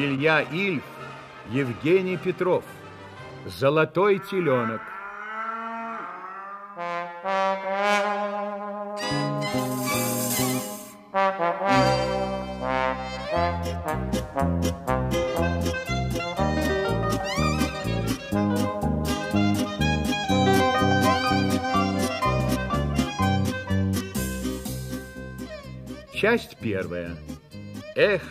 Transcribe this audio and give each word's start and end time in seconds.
Илья 0.00 0.42
Ильф, 0.42 0.84
Евгений 1.50 2.16
Петров. 2.16 2.62
Золотой 3.46 4.20
теленок. 4.20 4.80
Часть 26.14 26.56
первая. 26.58 27.16
Эх, 27.96 28.22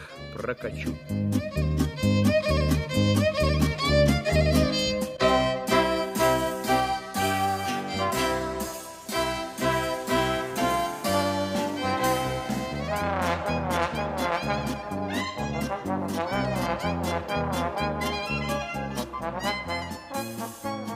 прокачу. 0.47 0.95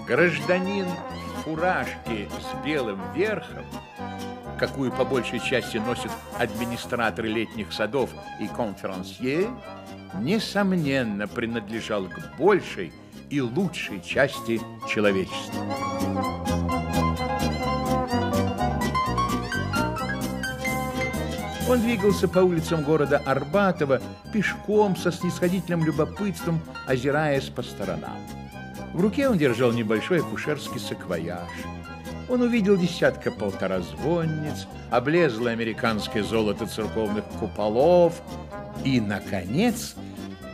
Гражданин 0.07 0.85
в 0.85 1.43
фуражке 1.43 2.29
с 2.29 2.65
белым 2.65 2.99
верхом 3.13 3.65
какую 4.61 4.91
по 4.91 5.03
большей 5.03 5.39
части 5.39 5.77
носят 5.77 6.11
администраторы 6.37 7.29
летних 7.29 7.73
садов 7.73 8.11
и 8.39 8.47
конферансье, 8.47 9.49
несомненно 10.19 11.27
принадлежал 11.27 12.05
к 12.05 12.37
большей 12.37 12.93
и 13.31 13.41
лучшей 13.41 13.99
части 14.03 14.61
человечества. 14.87 15.65
Он 21.67 21.81
двигался 21.81 22.27
по 22.27 22.39
улицам 22.39 22.83
города 22.83 23.17
Арбатова 23.25 23.99
пешком 24.31 24.95
со 24.95 25.11
снисходительным 25.11 25.83
любопытством, 25.85 26.61
озираясь 26.85 27.49
по 27.49 27.63
сторонам. 27.63 28.19
В 28.93 29.01
руке 29.01 29.27
он 29.27 29.39
держал 29.39 29.71
небольшой 29.71 30.19
акушерский 30.19 30.79
саквояж– 30.79 31.49
он 32.31 32.43
увидел 32.43 32.77
десятка-полтора 32.77 33.81
звонниц, 33.81 34.65
облезлое 34.89 35.51
американское 35.51 36.23
золото 36.23 36.65
церковных 36.65 37.25
куполов 37.25 38.21
и, 38.85 39.01
наконец, 39.01 39.95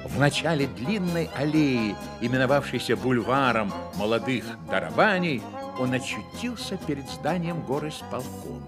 в 0.03 0.19
начале 0.19 0.65
длинной 0.65 1.29
аллеи, 1.35 1.95
именовавшейся 2.19 2.95
бульваром 2.97 3.71
молодых 3.95 4.43
дарабаней, 4.67 5.43
он 5.77 5.93
очутился 5.93 6.77
перед 6.77 7.07
зданием 7.09 7.61
горы 7.61 7.91
сполкома. 7.91 8.63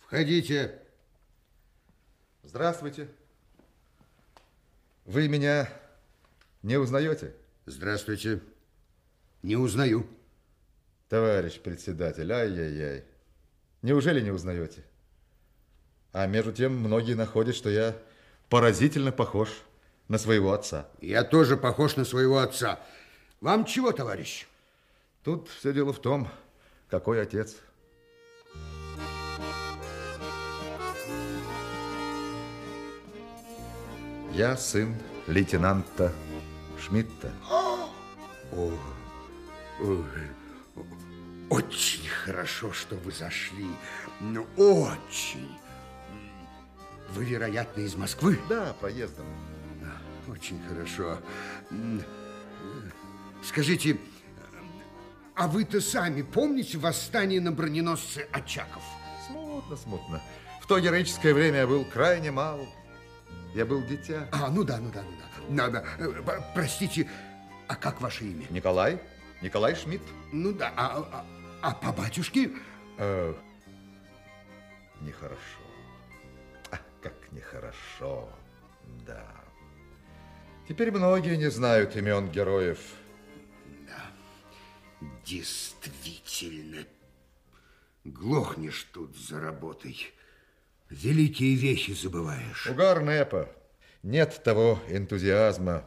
Входите. 0.00 0.80
Здравствуйте. 2.44 3.08
Вы 5.04 5.28
меня 5.28 5.68
не 6.66 6.78
узнаете? 6.78 7.32
Здравствуйте. 7.64 8.40
Не 9.42 9.54
узнаю. 9.54 10.04
Товарищ 11.08 11.60
председатель, 11.60 12.30
ай-яй-яй. 12.32 13.04
Неужели 13.82 14.20
не 14.20 14.32
узнаете? 14.32 14.82
А 16.12 16.26
между 16.26 16.52
тем 16.52 16.76
многие 16.76 17.14
находят, 17.14 17.54
что 17.54 17.70
я 17.70 17.96
поразительно 18.48 19.12
похож 19.12 19.48
на 20.08 20.18
своего 20.18 20.52
отца. 20.52 20.88
Я 21.00 21.22
тоже 21.22 21.56
похож 21.56 21.94
на 21.94 22.04
своего 22.04 22.38
отца. 22.38 22.80
Вам 23.40 23.64
чего, 23.64 23.92
товарищ? 23.92 24.48
Тут 25.22 25.48
все 25.48 25.72
дело 25.72 25.92
в 25.92 26.00
том, 26.00 26.28
какой 26.88 27.22
отец. 27.22 27.54
Я 34.32 34.56
сын 34.56 34.96
лейтенанта 35.28 36.12
Шмидта. 36.86 37.32
О, 37.50 37.90
о, 39.80 40.04
очень 41.50 42.08
хорошо, 42.08 42.72
что 42.72 42.94
вы 42.96 43.10
зашли. 43.10 43.66
Ну, 44.20 44.46
очень. 44.56 45.50
Вы, 47.10 47.24
вероятно, 47.24 47.80
из 47.80 47.96
Москвы? 47.96 48.38
Да, 48.48 48.72
проездом. 48.80 49.26
Очень 50.28 50.60
хорошо. 50.68 51.18
Скажите, 53.42 53.98
а 55.34 55.48
вы-то 55.48 55.80
сами 55.80 56.22
помните 56.22 56.78
восстание 56.78 57.40
на 57.40 57.50
броненосце 57.50 58.28
Очаков? 58.32 58.82
Смутно, 59.26 59.76
смутно. 59.76 60.22
В 60.60 60.66
то 60.68 60.78
героическое 60.78 61.34
время 61.34 61.58
я 61.60 61.66
был 61.66 61.84
крайне 61.84 62.30
мал. 62.30 62.60
Я 63.56 63.64
был 63.64 63.82
дитя. 63.82 64.28
А, 64.32 64.50
ну 64.50 64.64
да, 64.64 64.76
ну 64.76 64.90
да, 64.92 65.02
ну 65.02 65.16
да. 65.16 65.26
Надо. 65.48 65.86
Э, 65.98 66.40
простите, 66.54 67.08
а 67.68 67.74
как 67.74 68.02
ваше 68.02 68.26
имя? 68.26 68.44
Николай. 68.50 69.00
Николай 69.40 69.74
Шмидт. 69.74 70.02
Ну 70.30 70.52
да, 70.52 70.74
а, 70.76 70.98
а, 71.10 71.24
а 71.62 71.74
по 71.74 71.90
батюшке? 71.90 72.50
Э, 72.98 73.34
нехорошо. 75.00 75.38
А, 76.70 76.76
как 77.00 77.14
нехорошо. 77.32 78.28
Да. 79.06 79.24
Теперь 80.68 80.90
многие 80.90 81.38
не 81.38 81.50
знают 81.50 81.96
имен 81.96 82.28
героев. 82.28 82.78
Да, 83.88 84.04
действительно. 85.24 86.84
Глохнешь 88.04 88.86
тут 88.92 89.16
за 89.16 89.40
работой. 89.40 90.12
Великие 90.90 91.54
вещи 91.56 91.92
забываешь. 91.92 92.66
Угар 92.66 93.02
Непа. 93.02 93.48
Нет 94.02 94.40
того 94.44 94.80
энтузиазма. 94.88 95.84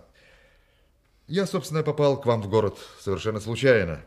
Я, 1.27 1.45
собственно, 1.45 1.83
попал 1.83 2.19
к 2.19 2.25
вам 2.25 2.41
в 2.41 2.49
город 2.49 2.77
совершенно 2.99 3.39
случайно. 3.39 4.01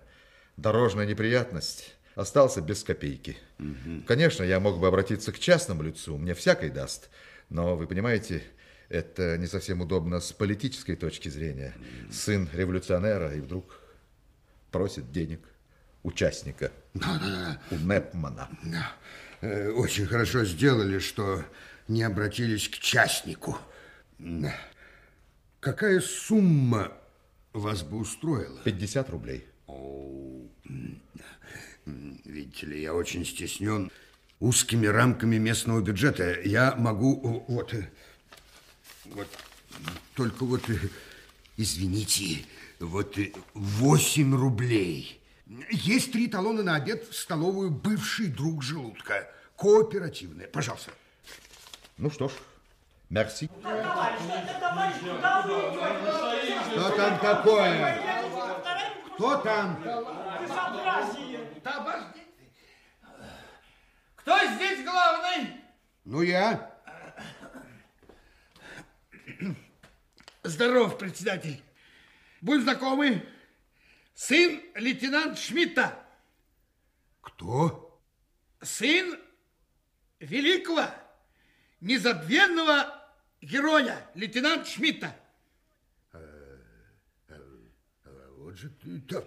Дорожная 0.57 1.07
неприятность. 1.07 1.95
Остался 2.15 2.61
без 2.61 2.85
копейки. 2.85 3.39
Угу. 3.59 4.03
Конечно, 4.07 4.43
я 4.43 4.61
мог 4.61 4.79
бы 4.79 4.87
обратиться 4.87 5.33
к 5.33 5.39
частному 5.39 5.83
лицу, 5.83 6.19
мне 6.19 6.35
всякой 6.35 6.69
даст. 6.69 7.09
Но, 7.49 7.75
вы 7.75 7.87
понимаете, 7.87 8.43
это 8.91 9.39
не 9.39 9.47
совсем 9.47 9.81
удобно 9.81 10.21
с 10.21 10.33
политической 10.33 10.97
точки 10.97 11.31
зрения. 11.31 11.75
Сын 12.11 12.51
революционера 12.53 13.33
и 13.35 13.41
вдруг 13.41 13.81
просит 14.71 15.11
денег 15.11 15.41
участника. 16.03 16.71
Да, 16.93 17.19
да, 17.19 17.27
да. 17.29 17.63
У 17.71 17.79
Непмана. 17.79 18.49
Да. 18.65 18.93
Э, 19.43 19.71
очень 19.71 20.07
хорошо 20.07 20.45
сделали, 20.45 21.01
что 21.01 21.45
не 21.89 22.05
обратились 22.05 22.69
к 22.69 22.79
частнику. 22.79 23.59
Какая 25.59 26.01
сумма 26.01 26.93
вас 27.53 27.83
бы 27.83 27.99
устроила? 27.99 28.61
50 28.63 29.11
рублей. 29.11 29.45
О, 29.67 30.47
видите 31.85 32.67
ли, 32.67 32.83
я 32.83 32.95
очень 32.95 33.27
стеснен 33.27 33.91
узкими 34.39 34.87
рамками 34.87 35.39
местного 35.39 35.81
бюджета. 35.81 36.41
Я 36.45 36.77
могу 36.77 37.45
вот, 37.49 37.75
вот 39.07 39.29
только 40.15 40.45
вот, 40.45 40.63
извините, 41.57 42.45
вот 42.79 43.19
8 43.55 44.37
рублей. 44.37 45.22
Есть 45.71 46.13
три 46.13 46.29
талона 46.29 46.63
на 46.63 46.77
обед 46.77 47.09
в 47.09 47.15
столовую 47.15 47.71
«Бывший 47.71 48.29
друг 48.29 48.63
желудка». 48.63 49.29
Кооперативная. 49.57 50.47
Пожалуйста. 50.49 50.93
Ну 51.99 52.11
что 52.11 52.29
ж, 52.29 52.33
Мерси. 53.11 53.51
Что 56.71 56.91
там 56.97 57.19
такое? 57.21 58.01
Кто 59.15 59.37
там? 59.39 59.83
Кто 64.17 64.39
здесь 64.55 64.85
главный? 64.85 65.61
Ну, 66.05 66.23
я. 66.23 66.71
Здоров, 70.43 70.99
председатель. 70.99 71.63
Будь 72.41 72.63
знакомы. 72.63 73.27
Сын 74.27 74.63
лейтенант 74.77 75.37
Шмидта. 75.37 75.99
Кто? 77.21 78.01
Сын 78.61 79.19
великого, 80.21 80.87
незабвенного 81.81 83.03
героя, 83.41 83.99
лейтенант 84.15 84.69
Шмидта. 84.69 85.17
Э, 86.13 86.57
э, 87.31 88.29
вот 88.37 88.57
же 88.57 88.71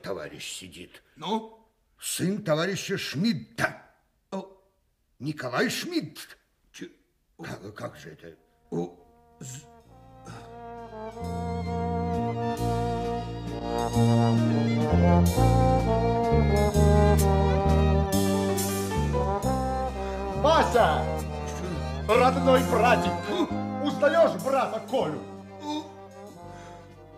товарищ 0.02 0.60
сидит. 0.60 1.04
Ну? 1.18 1.68
Сын 2.00 2.42
товарища 2.42 2.98
Шмидта. 2.98 3.86
О. 4.32 4.50
Николай 5.20 5.70
Шмидт. 5.70 6.38
Как, 7.38 7.76
как 7.76 7.98
же 7.98 8.12
это? 8.12 8.38
У... 8.72 8.96
з- 9.42 9.66
Вася! 20.42 21.02
Родной 22.08 22.62
братик! 22.70 23.12
Узнаешь 23.84 24.32
брата 24.44 24.82
Колю? 24.90 25.22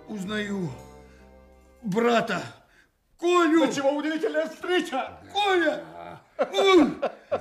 Узнаю 0.07 0.69
брата 1.81 2.41
Колю. 3.19 3.71
Чего 3.73 3.91
удивительная 3.91 4.47
встреча? 4.47 5.19
Коля! 5.33 5.83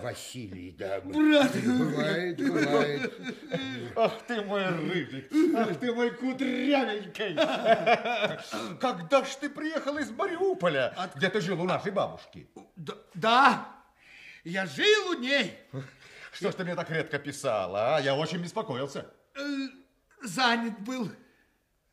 Василий, 0.02 0.72
да. 0.72 1.00
Брат! 1.00 1.52
Бывает, 1.64 2.36
бывает. 2.38 3.14
Ах 3.96 4.22
ты 4.26 4.42
мой 4.42 4.66
рыжик, 4.66 5.30
ах 5.54 5.78
ты 5.78 5.92
мой 5.92 6.10
кудрявенький. 6.10 7.34
Когда 8.78 9.24
ж 9.24 9.28
ты 9.40 9.50
приехал 9.50 9.96
из 9.98 10.10
Мариуполя, 10.10 10.94
где 11.14 11.28
ты 11.28 11.40
жил 11.40 11.60
у 11.60 11.64
нашей 11.64 11.92
бабушки? 11.92 12.48
Да, 12.76 12.94
да, 13.14 13.68
я 14.44 14.66
жил 14.66 15.10
у 15.10 15.14
ней. 15.14 15.58
Что 16.32 16.50
ж 16.50 16.54
ты 16.54 16.64
мне 16.64 16.74
так 16.74 16.90
редко 16.90 17.18
писала, 17.18 17.96
а? 17.96 18.00
Я 18.00 18.14
очень 18.14 18.38
беспокоился. 18.42 19.06
Э, 19.34 19.68
занят 20.22 20.78
был. 20.80 21.10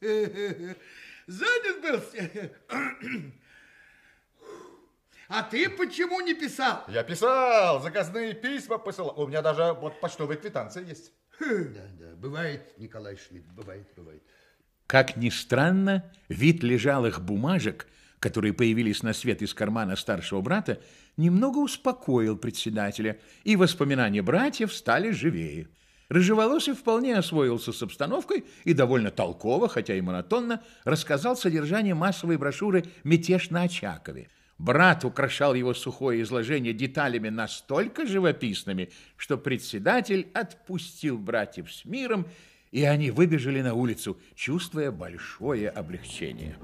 Занят 0.02 1.82
был. 1.82 2.02
А 5.36 5.42
ты 5.42 5.68
почему 5.68 6.22
не 6.22 6.36
писал? 6.36 6.84
Я 6.88 7.02
писал, 7.02 7.82
заказные 7.82 8.36
письма 8.36 8.78
посылал. 8.78 9.20
У 9.20 9.26
меня 9.26 9.42
даже 9.42 9.74
вот 9.74 10.00
почтовая 10.00 10.38
квитанция 10.38 10.84
есть. 10.84 11.12
Да, 11.40 11.82
да, 12.00 12.16
бывает, 12.16 12.78
Николай 12.78 13.18
Шмидт, 13.18 13.48
бывает, 13.48 13.88
бывает. 13.98 14.22
Как 14.86 15.18
ни 15.18 15.30
странно, 15.30 16.04
вид 16.30 16.62
лежалых 16.62 17.20
бумажек, 17.20 17.88
которые 18.20 18.54
появились 18.54 19.02
на 19.02 19.14
свет 19.14 19.42
из 19.42 19.56
кармана 19.56 19.96
старшего 19.96 20.42
брата, 20.42 20.80
немного 21.18 21.58
успокоил 21.58 22.38
председателя, 22.38 23.20
и 23.44 23.56
воспоминания 23.56 24.22
братьев 24.22 24.72
стали 24.72 25.10
живее. 25.10 25.68
Рыжеволосый 26.10 26.76
вполне 26.76 27.18
освоился 27.18 27.74
с 27.74 27.82
обстановкой 27.82 28.46
и 28.66 28.74
довольно 28.76 29.10
толково, 29.10 29.68
хотя 29.68 29.96
и 29.96 30.02
монотонно, 30.02 30.62
рассказал 30.84 31.36
содержание 31.36 31.96
массовой 31.96 32.38
брошюры 32.38 32.86
«Мятеж 33.04 33.50
на 33.50 33.64
Очакове». 33.64 34.30
Брат 34.58 35.04
украшал 35.04 35.56
его 35.56 35.74
сухое 35.74 36.22
изложение 36.22 36.74
деталями 36.74 37.30
настолько 37.30 38.06
живописными, 38.06 38.92
что 39.18 39.38
председатель 39.38 40.30
отпустил 40.34 41.18
братьев 41.18 41.72
с 41.72 41.86
миром, 41.86 42.28
и 42.72 42.84
они 42.84 43.12
выбежали 43.12 43.62
на 43.62 43.74
улицу, 43.74 44.18
чувствуя 44.36 44.92
большое 44.92 45.70
облегчение. 45.70 46.58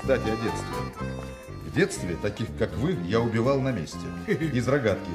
Кстати, 0.00 0.28
о 0.28 0.36
детстве. 0.36 0.95
В 1.76 1.78
детстве 1.78 2.16
таких, 2.22 2.46
как 2.58 2.72
вы, 2.76 2.96
я 3.06 3.20
убивал 3.20 3.60
на 3.60 3.70
месте. 3.70 3.98
Из 4.26 4.66
рогатки. 4.66 5.10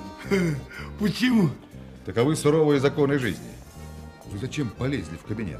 Почему? 1.00 1.50
Таковы 2.06 2.36
суровые 2.36 2.80
законы 2.80 3.18
жизни. 3.18 3.50
Вы 4.28 4.38
зачем 4.38 4.70
полезли 4.70 5.18
в 5.18 5.24
кабинет? 5.24 5.60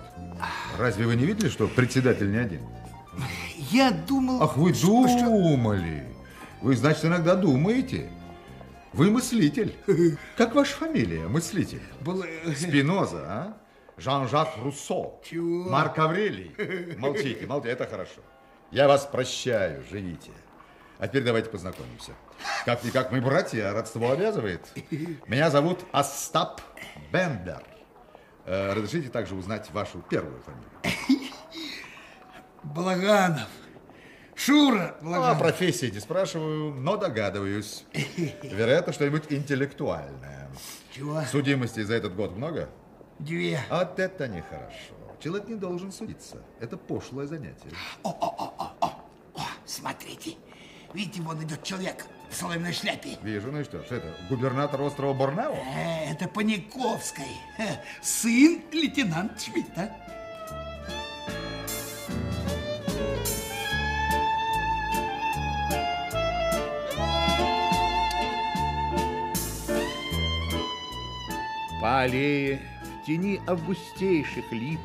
Разве 0.78 1.08
вы 1.08 1.16
не 1.16 1.26
видели, 1.26 1.50
что 1.50 1.68
председатель 1.68 2.30
не 2.32 2.38
один? 2.38 2.62
Я 3.72 3.90
думал... 3.90 4.44
Ах, 4.44 4.56
вы 4.58 4.76
что- 4.76 5.08
что- 5.08 5.26
думали. 5.26 6.06
Вы, 6.62 6.76
значит, 6.76 7.04
иногда 7.06 7.34
думаете. 7.36 8.08
Вы 8.94 9.10
мыслитель. 9.10 9.74
Как 10.38 10.54
ваша 10.54 10.76
фамилия, 10.76 11.28
мыслитель? 11.28 11.82
Был, 12.02 12.24
Спиноза, 12.56 13.24
а? 13.28 13.58
Жан-Жак 13.98 14.50
Руссо. 14.64 15.14
Чего? 15.28 15.68
Марк 15.68 15.98
Аврелий. 15.98 16.52
Молчите, 17.00 17.48
молчите, 17.48 17.72
это 17.74 17.88
хорошо. 17.88 18.22
Я 18.70 18.88
вас 18.88 19.08
прощаю, 19.08 19.84
живите. 19.90 20.30
А 21.02 21.08
теперь 21.08 21.24
давайте 21.24 21.50
познакомимся. 21.50 22.12
Как-никак 22.64 23.12
мы 23.12 23.22
братья, 23.22 23.72
а 23.72 23.74
родство 23.74 24.12
обязывает. 24.12 24.62
Меня 25.26 25.50
зовут 25.50 25.80
Остап 25.92 26.62
Бендер. 27.12 27.64
Э, 28.46 28.74
Разрешите 28.74 29.10
также 29.10 29.34
узнать 29.34 29.72
вашу 29.72 30.04
первую 30.04 30.40
фамилию? 30.44 31.32
Благанов. 32.62 33.48
Шура 34.36 34.96
Ну, 35.02 35.10
о 35.14 35.18
Благанов. 35.18 35.40
профессии 35.40 35.88
не 35.88 36.00
спрашиваю, 36.00 36.72
но 36.76 36.98
догадываюсь. 36.98 37.84
Вероятно, 38.44 38.94
что-нибудь 38.94 39.24
интеллектуальное. 39.30 40.52
Чего? 40.92 41.20
Судимости 41.32 41.82
за 41.82 41.96
этот 41.96 42.16
год 42.16 42.36
много? 42.38 42.70
Две. 43.18 43.60
Вот 43.72 43.98
это 43.98 44.28
нехорошо. 44.28 44.94
Человек 45.20 45.48
не 45.48 45.56
должен 45.56 45.92
судиться. 45.92 46.44
Это 46.60 46.78
пошлое 46.78 47.26
занятие. 47.26 47.72
О, 48.04 48.52
смотрите. 49.66 50.36
Видите, 50.94 51.22
вон 51.22 51.42
идет 51.44 51.64
человек 51.64 52.06
в 52.30 52.36
соломенной 52.36 52.74
шляпе. 52.74 53.18
Вижу, 53.22 53.52
ну 53.52 53.62
и 53.62 53.64
что? 53.64 53.84
Что 53.84 53.96
это? 53.96 54.14
Губернатор 54.30 54.82
острова 54.82 55.14
Борнео? 55.14 55.54
Э, 55.54 56.12
Это 56.12 56.28
Паниковской. 56.28 57.26
Э, 57.58 57.78
Сын 58.02 58.62
лейтенант 58.72 59.42
Шмидта. 59.42 59.92
По 71.82 72.02
аллее, 72.02 72.62
в 73.02 73.06
тени 73.08 73.42
августейших 73.48 74.52
лип, 74.52 74.80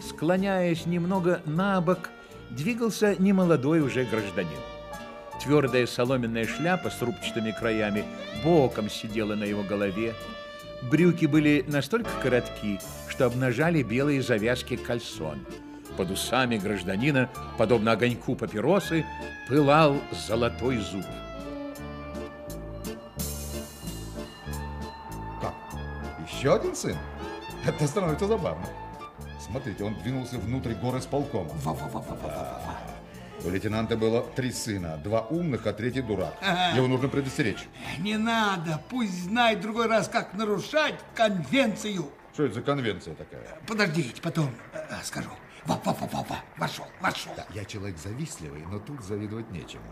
склоняясь 0.00 0.84
немного 0.86 1.42
на 1.44 1.80
бок, 1.80 2.10
двигался 2.50 3.14
немолодой 3.20 3.80
уже 3.80 4.04
гражданин. 4.04 4.58
Твердая 5.44 5.86
соломенная 5.86 6.46
шляпа 6.46 6.88
с 6.88 7.02
рубчатыми 7.02 7.50
краями 7.50 8.06
боком 8.42 8.88
сидела 8.88 9.34
на 9.34 9.44
его 9.44 9.62
голове. 9.62 10.14
Брюки 10.90 11.26
были 11.26 11.62
настолько 11.68 12.08
коротки, 12.22 12.80
что 13.08 13.26
обнажали 13.26 13.82
белые 13.82 14.22
завязки 14.22 14.76
кальсон. 14.76 15.44
Под 15.98 16.10
усами 16.10 16.56
гражданина, 16.56 17.28
подобно 17.58 17.92
огоньку 17.92 18.34
папиросы, 18.36 19.04
пылал 19.46 19.98
золотой 20.26 20.78
зуб. 20.78 21.04
Как? 25.42 25.54
Еще 26.26 26.54
один 26.54 26.74
сын? 26.74 26.96
Это 27.66 27.86
становится 27.86 28.26
забавно. 28.26 28.64
Смотрите, 29.38 29.84
он 29.84 29.94
двинулся 30.02 30.38
внутрь 30.38 30.72
горы 30.72 31.02
с 31.02 31.06
полком. 31.06 31.48
У 33.44 33.50
лейтенанта 33.50 33.96
было 33.96 34.22
три 34.22 34.50
сына. 34.50 34.96
Два 35.04 35.20
умных, 35.22 35.66
а 35.66 35.72
третий 35.74 36.00
дурак. 36.00 36.34
Его 36.74 36.86
нужно 36.86 37.08
предостеречь. 37.08 37.68
Не 37.98 38.16
надо, 38.16 38.80
пусть 38.88 39.24
знает 39.24 39.60
другой 39.60 39.86
раз, 39.86 40.08
как 40.08 40.32
нарушать 40.32 40.94
конвенцию. 41.14 42.10
Что 42.32 42.44
это 42.44 42.54
за 42.54 42.62
конвенция 42.62 43.14
такая? 43.14 43.46
Подождите, 43.66 44.20
потом 44.22 44.50
э, 44.72 44.78
э, 44.90 44.94
скажу. 45.04 45.28
Во, 45.66 45.74
во, 45.84 45.92
во, 45.92 46.06
во, 46.06 46.22
во, 46.24 46.36
вошел, 46.56 46.86
вошел. 47.00 47.32
Я 47.54 47.64
человек 47.64 47.98
завистливый, 47.98 48.62
но 48.70 48.78
тут 48.78 49.02
завидовать 49.02 49.50
нечему. 49.50 49.84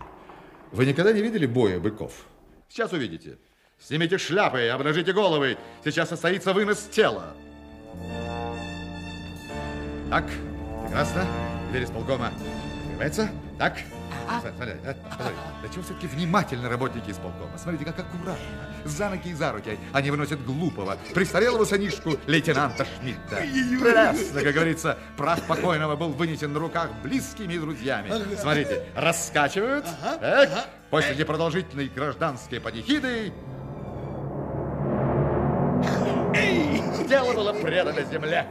Вы 0.71 0.85
никогда 0.85 1.13
не 1.13 1.21
видели 1.21 1.45
боя 1.45 1.79
быков? 1.79 2.25
Сейчас 2.67 2.91
увидите. 2.91 3.37
Снимите 3.79 4.17
шляпы, 4.17 4.67
обнажите 4.67 5.13
головы. 5.13 5.57
Сейчас 5.85 6.09
состоится 6.09 6.53
вынос 6.53 6.89
тела. 6.91 7.35
Так, 10.09 10.25
прекрасно. 10.85 11.25
Дверь 11.71 11.85
исполкома 11.85 12.31
открывается. 12.93 13.29
Так. 13.57 13.77
Смотри, 14.39 14.73
смотри. 15.15 15.35
Да 15.61 15.69
чего 15.69 15.83
все-таки 15.83 16.07
внимательны 16.07 16.69
работники 16.69 17.11
исполкома? 17.11 17.57
Смотрите, 17.57 17.85
как 17.85 17.99
аккуратно. 17.99 18.45
За 18.85 19.09
ноги 19.09 19.29
и 19.29 19.33
за 19.33 19.51
руки 19.51 19.77
они 19.91 20.11
выносят 20.11 20.43
глупого, 20.45 20.97
престарелого 21.13 21.65
сынишку 21.65 22.17
лейтенанта 22.25 22.85
Шмидта. 22.85 23.37
Прелестно, 23.37 24.41
как 24.41 24.53
говорится, 24.53 24.97
прах 25.17 25.41
покойного 25.43 25.95
был 25.95 26.09
вынесен 26.09 26.53
на 26.53 26.59
руках 26.59 26.89
близкими 27.01 27.57
друзьями. 27.57 28.11
Смотрите, 28.39 28.85
раскачивают. 28.95 29.85
Так. 30.19 30.67
После 30.89 31.15
непродолжительной 31.15 31.89
гражданской 31.89 32.59
панихиды 32.59 33.33
Дело 37.07 37.33
было 37.33 37.53
предано 37.53 38.01
земле. 38.03 38.47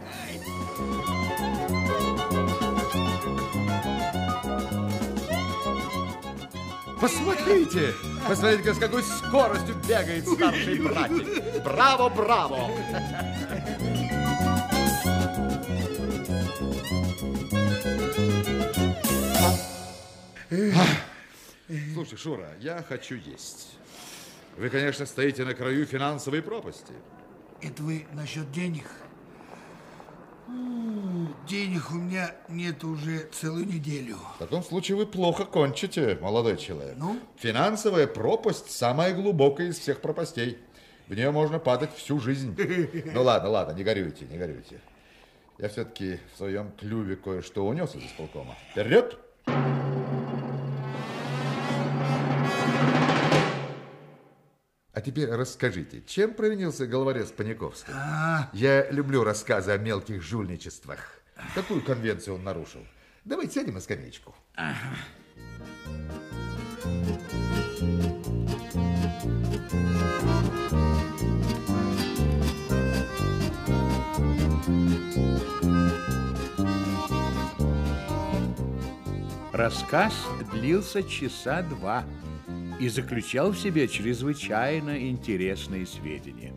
Посмотрите! 7.02 7.94
Посмотрите, 8.28 8.74
с 8.74 8.78
какой 8.78 9.02
скоростью 9.02 9.74
бегает 9.88 10.24
старший 10.24 10.78
братик. 10.78 11.64
Браво, 11.64 12.08
браво! 12.08 12.70
Слушай, 21.92 22.18
Шура, 22.18 22.50
я 22.60 22.84
хочу 22.88 23.16
есть. 23.16 23.76
Вы, 24.56 24.70
конечно, 24.70 25.04
стоите 25.04 25.44
на 25.44 25.54
краю 25.54 25.84
финансовой 25.86 26.40
пропасти. 26.40 26.92
Это 27.60 27.82
вы 27.82 28.06
насчет 28.12 28.52
денег? 28.52 28.84
Денег 31.48 31.90
у 31.90 31.94
меня 31.94 32.34
нет 32.48 32.84
уже 32.84 33.28
целую 33.32 33.66
неделю. 33.66 34.16
В 34.36 34.38
таком 34.38 34.62
случае 34.62 34.96
вы 34.96 35.06
плохо 35.06 35.44
кончите, 35.44 36.16
молодой 36.20 36.56
человек. 36.56 36.94
Ну? 36.96 37.18
Финансовая 37.36 38.06
пропасть 38.06 38.70
самая 38.70 39.14
глубокая 39.14 39.68
из 39.68 39.78
всех 39.78 40.00
пропастей. 40.00 40.58
В 41.08 41.14
нее 41.14 41.30
можно 41.30 41.58
падать 41.58 41.94
всю 41.96 42.20
жизнь. 42.20 42.56
Ну 43.12 43.22
ладно, 43.22 43.50
ладно, 43.50 43.72
не 43.72 43.84
горюйте, 43.84 44.24
не 44.30 44.38
горюйте. 44.38 44.80
Я 45.58 45.68
все-таки 45.68 46.20
в 46.32 46.38
своем 46.38 46.72
клюве 46.72 47.16
кое-что 47.16 47.66
унес 47.66 47.94
из 47.94 48.04
исполкома. 48.04 48.56
Вперед! 48.70 49.18
А 54.94 55.00
теперь 55.00 55.30
расскажите, 55.30 56.02
чем 56.06 56.34
провинился 56.34 56.86
головорез 56.86 57.30
Паниковский? 57.30 57.94
Я 58.52 58.90
люблю 58.90 59.24
рассказы 59.24 59.70
о 59.70 59.78
мелких 59.78 60.22
жульничествах. 60.22 60.98
Какую 61.54 61.82
конвенцию 61.82 62.34
он 62.34 62.44
нарушил? 62.44 62.86
Давайте 63.24 63.54
сядем 63.54 63.74
на 63.74 63.80
скамеечку. 63.80 64.34
Рассказ 79.52 80.12
длился 80.52 81.02
часа 81.02 81.62
два 81.62 82.04
и 82.82 82.88
заключал 82.88 83.52
в 83.52 83.58
себе 83.58 83.86
чрезвычайно 83.86 85.08
интересные 85.08 85.86
сведения. 85.86 86.52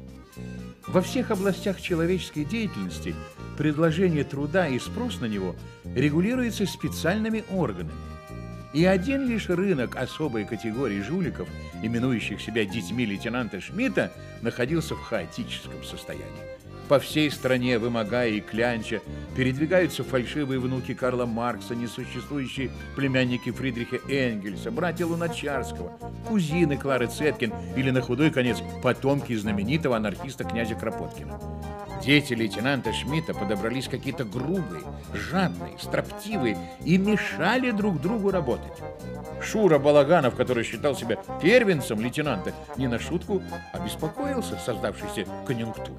Во 0.87 1.01
всех 1.01 1.29
областях 1.29 1.79
человеческой 1.79 2.45
деятельности 2.45 3.13
предложение 3.59 4.23
труда 4.23 4.67
и 4.67 4.79
спрос 4.79 5.21
на 5.21 5.27
него 5.27 5.55
регулируется 5.83 6.65
специальными 6.65 7.43
органами. 7.51 7.93
И 8.73 8.85
один 8.85 9.27
лишь 9.27 9.49
рынок 9.49 9.97
особой 9.97 10.45
категории 10.45 10.99
жуликов, 11.03 11.47
именующих 11.83 12.41
себя 12.41 12.65
детьми 12.65 13.05
лейтенанта 13.05 13.61
Шмидта, 13.61 14.11
находился 14.41 14.95
в 14.95 15.01
хаотическом 15.01 15.83
состоянии. 15.83 16.25
По 16.87 16.99
всей 16.99 17.31
стране, 17.31 17.79
вымогая 17.79 18.29
и 18.29 18.41
клянча, 18.41 19.01
передвигаются 19.35 20.03
фальшивые 20.03 20.59
внуки 20.59 20.93
Карла 20.93 21.25
Маркса, 21.25 21.73
несуществующие 21.73 22.69
племянники 22.95 23.51
Фридриха 23.51 23.97
Энгельса, 24.07 24.69
братья 24.69 25.07
Луначарского, 25.07 25.97
кузины 26.27 26.77
Клары 26.77 27.07
Цеткин 27.07 27.53
или, 27.75 27.89
на 27.89 28.01
худой 28.01 28.29
конец, 28.29 28.59
потомки 28.83 29.35
знаменитого 29.35 29.97
анархиста 29.97 30.43
князя 30.43 30.75
Кропоткина. 30.75 31.39
Дети 32.03 32.33
лейтенанта 32.33 32.93
Шмидта 32.93 33.33
подобрались 33.33 33.87
какие-то 33.87 34.25
грубые, 34.25 34.83
жадные, 35.13 35.73
строптивые 35.79 36.55
и 36.83 36.99
мешали 36.99 37.71
друг 37.71 37.99
другу 37.99 38.29
работать. 38.29 38.73
Шура 39.41 39.79
Балаганов, 39.79 40.35
который 40.35 40.63
считал 40.63 40.95
себя 40.95 41.17
первенцем 41.41 41.99
лейтенанта, 42.01 42.53
не 42.77 42.87
на 42.87 42.99
шутку 42.99 43.41
обеспокоился 43.73 44.57
создавшейся 44.57 45.25
конъюнктурой. 45.47 45.97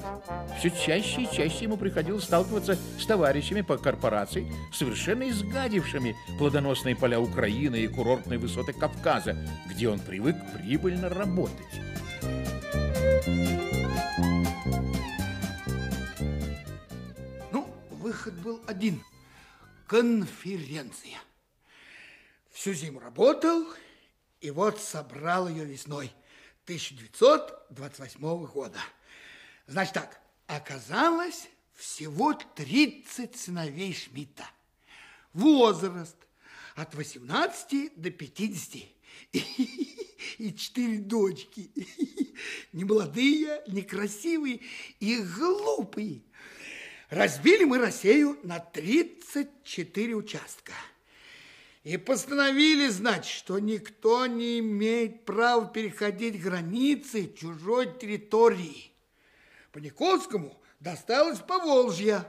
Все 0.59 0.71
чаще 0.77 1.23
и 1.23 1.31
чаще 1.33 1.65
ему 1.65 1.77
приходилось 1.77 2.25
сталкиваться 2.25 2.79
с 2.99 3.07
товарищами 3.07 3.63
по 3.63 3.79
корпорации, 3.79 4.51
совершенно 4.73 5.29
изгадившими 5.29 6.17
плодоносные 6.39 6.97
поля 6.97 7.19
Украины 7.21 7.77
и 7.77 7.89
курортные 7.89 8.39
высоты 8.39 8.73
Кавказа, 8.73 9.37
где 9.69 9.89
он 9.89 9.99
привык 9.99 10.37
прибыльно 10.55 11.09
работать. 11.09 11.57
Ну, 17.53 17.69
выход 17.91 18.35
был 18.35 18.61
один. 18.67 19.03
Конференция. 19.87 21.19
Всю 22.51 22.73
зиму 22.73 23.01
работал, 23.01 23.67
и 24.41 24.51
вот 24.51 24.81
собрал 24.81 25.49
ее 25.49 25.65
весной 25.65 26.13
1928 26.65 28.47
года. 28.47 28.79
Значит 29.67 29.95
так, 29.95 30.21
оказалось 30.47 31.49
всего 31.75 32.33
30 32.33 33.37
сыновей 33.37 33.95
Шмидта. 33.95 34.49
Возраст 35.33 36.17
от 36.75 36.95
18 36.95 38.01
до 38.01 38.11
50. 38.11 38.83
И 40.39 40.55
четыре 40.55 40.99
дочки. 40.99 41.71
Не 42.73 42.85
молодые, 42.85 43.63
не 43.69 43.83
красивые 43.83 44.61
и 45.01 45.17
глупые. 45.23 46.21
Разбили 47.09 47.65
мы 47.65 47.79
Россию 47.79 48.39
на 48.43 48.59
34 48.59 50.15
участка. 50.15 50.73
И 51.85 51.97
постановили, 51.97 52.89
значит, 52.89 53.33
что 53.33 53.59
никто 53.59 54.27
не 54.27 54.59
имеет 54.59 55.25
права 55.25 55.67
переходить 55.67 56.43
границы 56.43 57.33
чужой 57.33 57.97
территории. 57.99 58.91
Паниковскому 59.77 60.59
досталось 60.81 61.41
Поволжье. 61.41 62.25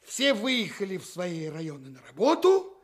Все 0.00 0.32
выехали 0.32 0.96
в 0.96 1.04
свои 1.04 1.48
районы 1.48 1.90
на 1.90 2.00
работу. 2.06 2.82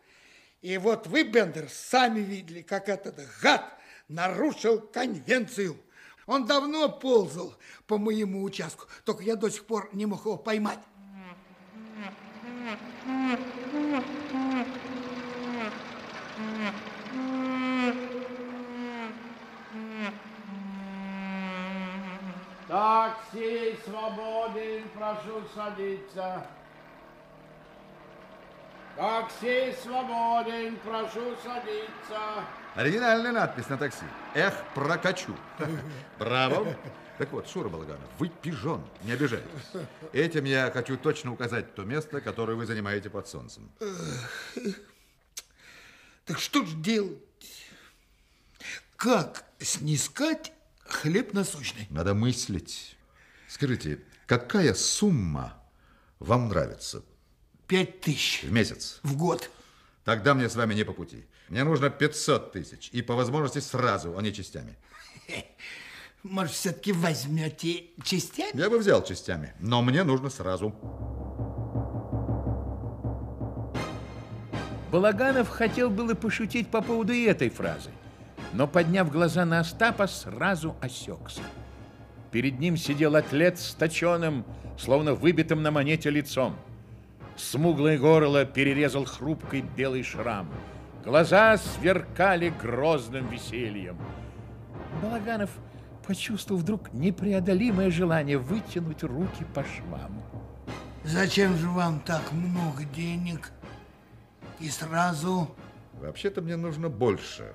И 0.61 0.77
вот 0.77 1.07
вы, 1.07 1.23
Бендер, 1.23 1.71
сами 1.71 2.21
видели, 2.21 2.61
как 2.61 2.91
этот 2.91 3.19
гад 3.41 3.73
нарушил 4.07 4.83
конвенцию. 4.83 5.79
Он 6.27 6.45
давно 6.45 6.91
ползал 6.91 7.57
по 7.87 7.97
моему 7.97 8.43
участку, 8.43 8.85
только 9.07 9.23
я 9.23 9.35
до 9.35 9.49
сих 9.49 9.65
пор 9.65 9.89
не 9.95 10.05
мог 10.05 10.27
его 10.27 10.37
поймать. 10.37 10.81
Такси 22.69 23.79
свободен, 23.83 24.87
прошу 24.91 25.43
садиться. 25.55 26.47
Такси 28.95 29.75
свободен, 29.83 30.77
прошу 30.85 31.35
садиться. 31.43 32.45
Оригинальная 32.75 33.33
надпись 33.33 33.71
на 33.71 33.79
такси. 33.79 34.05
Эх, 34.35 34.53
прокачу. 34.75 35.35
Браво. 36.19 36.77
Так 37.17 37.33
вот, 37.33 37.49
Шура 37.49 37.71
Балаганов, 37.71 38.09
вы 38.19 38.29
пижон, 38.29 38.85
не 39.03 39.13
обижайтесь. 39.13 39.49
Этим 40.13 40.45
я 40.45 40.71
хочу 40.71 40.99
точно 40.99 41.33
указать 41.33 41.75
то 41.75 41.85
место, 41.85 42.21
которое 42.21 42.55
вы 42.55 42.67
занимаете 42.67 43.09
под 43.09 43.27
солнцем. 43.27 43.71
Так 46.27 46.39
что 46.39 46.67
ж 46.67 46.75
делать? 46.75 47.19
Как 48.97 49.45
снискать 49.59 50.53
хлеб 50.89 51.33
насущный? 51.35 51.87
Надо 51.91 52.15
мыслить. 52.15 52.97
Скажите, 53.49 54.01
какая 54.27 54.75
сумма 54.75 55.55
вам 56.19 56.49
нравится 56.49 57.03
Пять 57.67 58.01
тысяч 58.01 58.43
в 58.43 58.53
месяц? 58.53 59.01
в 59.03 59.17
год. 59.17 59.51
Тогда 60.05 60.35
мне 60.35 60.49
с 60.49 60.57
вами 60.57 60.75
не 60.75 60.85
по 60.85 60.93
пути. 60.93 61.27
Мне 61.49 61.65
нужно 61.65 61.91
500 61.91 62.53
тысяч. 62.53 62.89
И 62.93 63.03
по 63.03 63.15
возможности 63.15 63.59
сразу, 63.61 64.17
а 64.17 64.23
не 64.23 64.33
частями. 64.33 64.77
Может, 66.23 66.53
все-таки 66.53 66.93
возьмете 66.93 67.85
частями? 68.03 68.59
Я 68.59 68.71
бы 68.71 68.79
взял 68.79 69.05
частями, 69.05 69.55
но 69.61 69.83
мне 69.83 70.03
нужно 70.05 70.31
сразу. 70.31 70.75
Балаганов 74.91 75.49
хотел 75.51 75.91
было 75.91 76.15
пошутить 76.15 76.71
по 76.71 76.81
поводу 76.81 77.13
и 77.13 77.25
этой 77.25 77.51
фразы, 77.51 77.91
но, 78.53 78.67
подняв 78.67 79.11
глаза 79.11 79.45
на 79.45 79.61
Остапа, 79.61 80.07
сразу 80.07 80.77
осекся. 80.81 81.43
Перед 82.31 82.59
ним 82.59 82.77
сидел 82.77 83.17
атлет 83.17 83.59
с 83.59 83.75
точеным, 83.75 84.45
словно 84.79 85.15
выбитым 85.15 85.63
на 85.63 85.71
монете 85.71 86.11
лицом. 86.11 86.57
Смуглое 87.37 87.99
горло 87.99 88.45
перерезал 88.45 89.05
хрупкий 89.05 89.63
белый 89.77 90.03
шрам. 90.03 90.49
Глаза 91.05 91.57
сверкали 91.57 92.51
грозным 92.51 93.29
весельем. 93.29 93.99
Балаганов 95.03 95.51
почувствовал 96.07 96.61
вдруг 96.61 96.93
непреодолимое 96.93 97.91
желание 97.91 98.39
вытянуть 98.39 99.03
руки 99.05 99.45
по 99.55 99.63
швам. 99.65 100.23
Зачем 101.05 101.57
же 101.57 101.69
вам 101.69 102.01
так 102.01 102.33
много 102.33 102.85
денег? 102.85 103.53
И 104.59 104.69
сразу... 104.69 105.49
Вообще-то 105.95 106.43
мне 106.43 106.57
нужно 106.57 106.89
больше. 106.89 107.55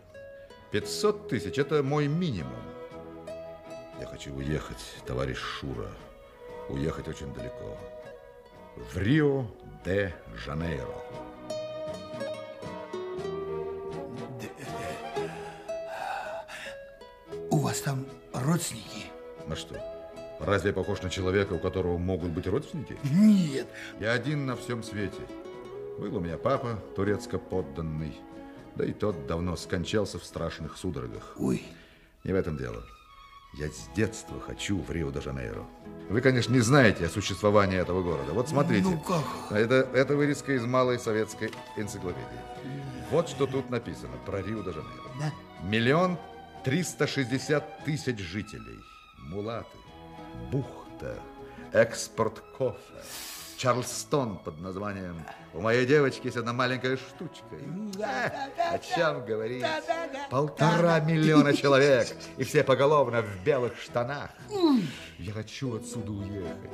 500 0.73 1.27
тысяч– 1.27 1.57
это 1.59 1.83
мой 1.83 2.07
минимум. 2.07 2.57
Я 3.99 4.07
хочу 4.07 4.33
уехать, 4.33 4.83
товарищ 5.05 5.37
Шура. 5.37 5.87
Уехать 6.67 7.07
очень 7.07 7.31
далеко. 7.31 7.77
В 8.91 8.97
Рио-де-Жанейро. 8.97 10.87
У 17.51 17.57
вас 17.57 17.79
там 17.81 18.07
родственники? 18.33 19.11
На 19.45 19.55
что? 19.55 19.79
Разве 20.39 20.69
я 20.71 20.73
похож 20.73 21.03
на 21.03 21.11
человека, 21.11 21.53
у 21.53 21.59
которого 21.59 21.99
могут 21.99 22.31
быть 22.31 22.47
родственники? 22.47 22.97
Нет. 23.03 23.67
Я 23.99 24.13
один 24.13 24.47
на 24.47 24.55
всем 24.55 24.81
свете. 24.81 25.21
Был 25.99 26.17
у 26.17 26.19
меня 26.19 26.39
папа, 26.39 26.79
турецко 26.95 27.37
подданный. 27.37 28.15
Да 28.75 28.85
и 28.85 28.93
тот 28.93 29.27
давно 29.27 29.55
скончался 29.55 30.19
в 30.19 30.23
страшных 30.25 30.77
судорогах. 30.77 31.33
Ой, 31.37 31.63
Не 32.23 32.33
в 32.33 32.35
этом 32.35 32.57
дело. 32.57 32.83
Я 33.55 33.67
с 33.69 33.87
детства 33.95 34.39
хочу 34.39 34.81
в 34.81 34.89
Рио-де-Жанейро. 34.89 35.63
Вы, 36.09 36.21
конечно, 36.21 36.51
не 36.53 36.61
знаете 36.61 37.05
о 37.05 37.09
существовании 37.09 37.77
этого 37.77 38.01
города. 38.01 38.33
Вот 38.33 38.49
смотрите. 38.49 38.83
Ну 38.87 38.99
как? 38.99 39.23
Это, 39.51 39.87
это 39.93 40.15
вырезка 40.15 40.53
из 40.53 40.65
малой 40.65 40.97
советской 40.97 41.51
энциклопедии. 41.77 42.25
Вот 43.11 43.29
что 43.29 43.45
тут 43.45 43.69
написано 43.69 44.17
про 44.25 44.41
Рио-де-Жанейро. 44.41 45.11
Да? 45.19 45.31
Миллион 45.63 46.17
триста 46.63 47.05
шестьдесят 47.05 47.83
тысяч 47.85 48.17
жителей. 48.19 48.79
Мулаты, 49.19 49.77
бухта, 50.51 51.19
экспорт 51.73 52.39
кофе, 52.57 52.79
Чарльстон 53.67 54.39
под 54.39 54.59
названием 54.59 55.15
«У 55.53 55.61
моей 55.61 55.85
девочки 55.85 56.25
есть 56.25 56.35
одна 56.35 56.51
маленькая 56.51 56.97
штучка». 56.97 57.55
Да, 57.97 58.49
Э, 58.57 58.75
О 58.75 58.79
чем 58.79 59.25
говорить? 59.25 59.63
Полтора 60.29 60.99
миллиона 60.99 61.53
человек, 61.55 62.13
и 62.35 62.43
все 62.43 62.65
поголовно 62.65 63.21
в 63.21 63.43
белых 63.45 63.79
штанах. 63.79 64.31
Я 65.17 65.31
хочу 65.31 65.77
отсюда 65.77 66.11
уехать. 66.11 66.71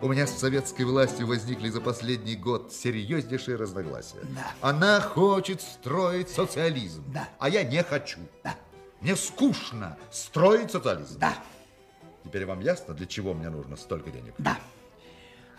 У 0.00 0.08
меня 0.08 0.26
с 0.26 0.38
советской 0.38 0.84
властью 0.84 1.26
возникли 1.26 1.68
за 1.68 1.82
последний 1.82 2.36
год 2.36 2.72
серьезнейшие 2.72 3.58
разногласия. 3.58 4.20
Да. 4.22 4.50
Она 4.62 4.98
хочет 5.02 5.60
строить 5.60 6.30
социализм, 6.30 7.04
Да. 7.08 7.28
а 7.38 7.50
я 7.50 7.64
не 7.64 7.82
хочу. 7.82 8.18
Да. 8.44 8.54
Мне 9.02 9.14
скучно 9.14 9.98
строить 10.10 10.70
социализм. 10.70 11.18
Да, 11.18 11.34
Теперь 12.24 12.46
вам 12.46 12.60
ясно, 12.60 12.94
для 12.94 13.04
чего 13.06 13.34
мне 13.34 13.50
нужно 13.50 13.76
столько 13.76 14.10
денег? 14.10 14.32
да. 14.38 14.56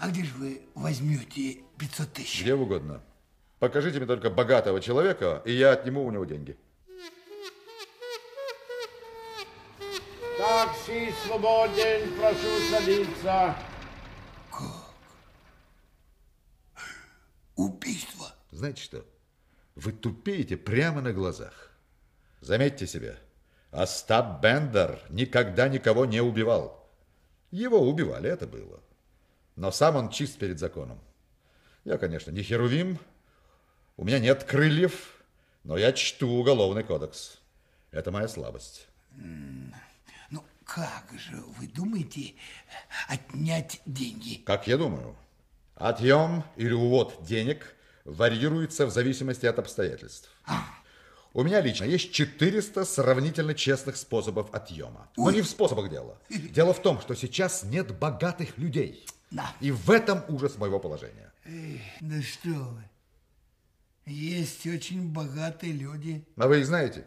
А 0.02 0.10
где 0.10 0.24
же 0.24 0.34
вы 0.34 0.64
возьмете 0.74 1.60
500 1.78 2.14
тысяч? 2.14 2.42
Где 2.42 2.56
угодно. 2.56 3.04
Покажите 3.60 4.00
мне 4.00 4.08
только 4.08 4.32
богатого 4.32 4.82
человека, 4.82 5.44
и 5.46 5.52
я 5.52 5.74
отниму 5.74 6.04
у 6.04 6.10
него 6.10 6.26
деньги. 6.26 6.58
Такси 10.40 11.14
свободен, 11.24 12.18
прошу 12.18 12.48
садиться. 12.72 13.56
Убийство. 17.56 18.34
Знаете 18.50 18.82
что? 18.82 19.06
Вы 19.76 19.92
тупеете 19.92 20.58
прямо 20.58 21.02
на 21.02 21.14
глазах. 21.14 21.70
Заметьте 22.40 22.88
себе, 22.88 23.20
Остап 23.70 24.42
Бендер 24.42 25.00
никогда 25.10 25.70
никого 25.70 26.08
не 26.08 26.22
убивал. 26.22 26.90
Его 27.52 27.80
убивали, 27.88 28.32
это 28.32 28.48
было. 28.48 28.82
Но 29.56 29.72
сам 29.72 29.96
он 29.96 30.10
чист 30.10 30.38
перед 30.38 30.60
законом. 30.60 31.00
Я, 31.84 31.98
конечно, 31.98 32.32
не 32.32 32.44
херувим, 32.44 33.00
у 33.98 34.04
меня 34.04 34.20
нет 34.20 34.44
крыльев, 34.44 35.22
но 35.64 35.78
я 35.78 35.94
чту 35.94 36.28
уголовный 36.30 36.84
кодекс. 36.84 37.38
Это 37.92 38.12
моя 38.12 38.28
слабость. 38.28 38.88
Ну, 40.30 40.44
как 40.64 41.06
же 41.18 41.36
вы 41.58 41.68
думаете 41.68 42.34
отнять 43.08 43.82
деньги? 43.86 44.42
Как 44.46 44.68
я 44.68 44.78
думаю, 44.78 45.16
отъем 45.76 46.44
или 46.56 46.74
увод 46.74 47.24
денег 47.24 47.76
варьируется 48.06 48.86
в 48.86 48.92
зависимости 48.92 49.46
от 49.46 49.60
обстоятельств. 49.60 50.30
У 51.34 51.44
меня 51.44 51.62
лично 51.62 51.86
есть 51.86 52.12
400 52.12 52.84
сравнительно 52.84 53.54
честных 53.54 53.96
способов 53.96 54.54
отъема. 54.54 55.10
Но 55.16 55.32
не 55.32 55.42
в 55.42 55.48
способах 55.48 55.90
дела. 55.90 56.18
Дело 56.30 56.74
в 56.74 56.82
том, 56.82 57.00
что 57.00 57.16
сейчас 57.16 57.64
нет 57.64 57.98
богатых 57.98 58.58
людей. 58.58 59.06
Да. 59.32 59.56
И 59.62 59.72
в 59.72 59.90
этом 59.90 60.24
ужас 60.28 60.58
моего 60.58 60.80
положения. 60.80 61.32
Да 62.02 62.22
что 62.22 62.50
вы. 62.50 62.84
Есть 64.06 64.68
очень 64.68 65.12
богатые 65.12 65.74
люди. 65.74 66.26
А 66.36 66.48
вы 66.48 66.60
их 66.60 66.66
знаете? 66.66 67.06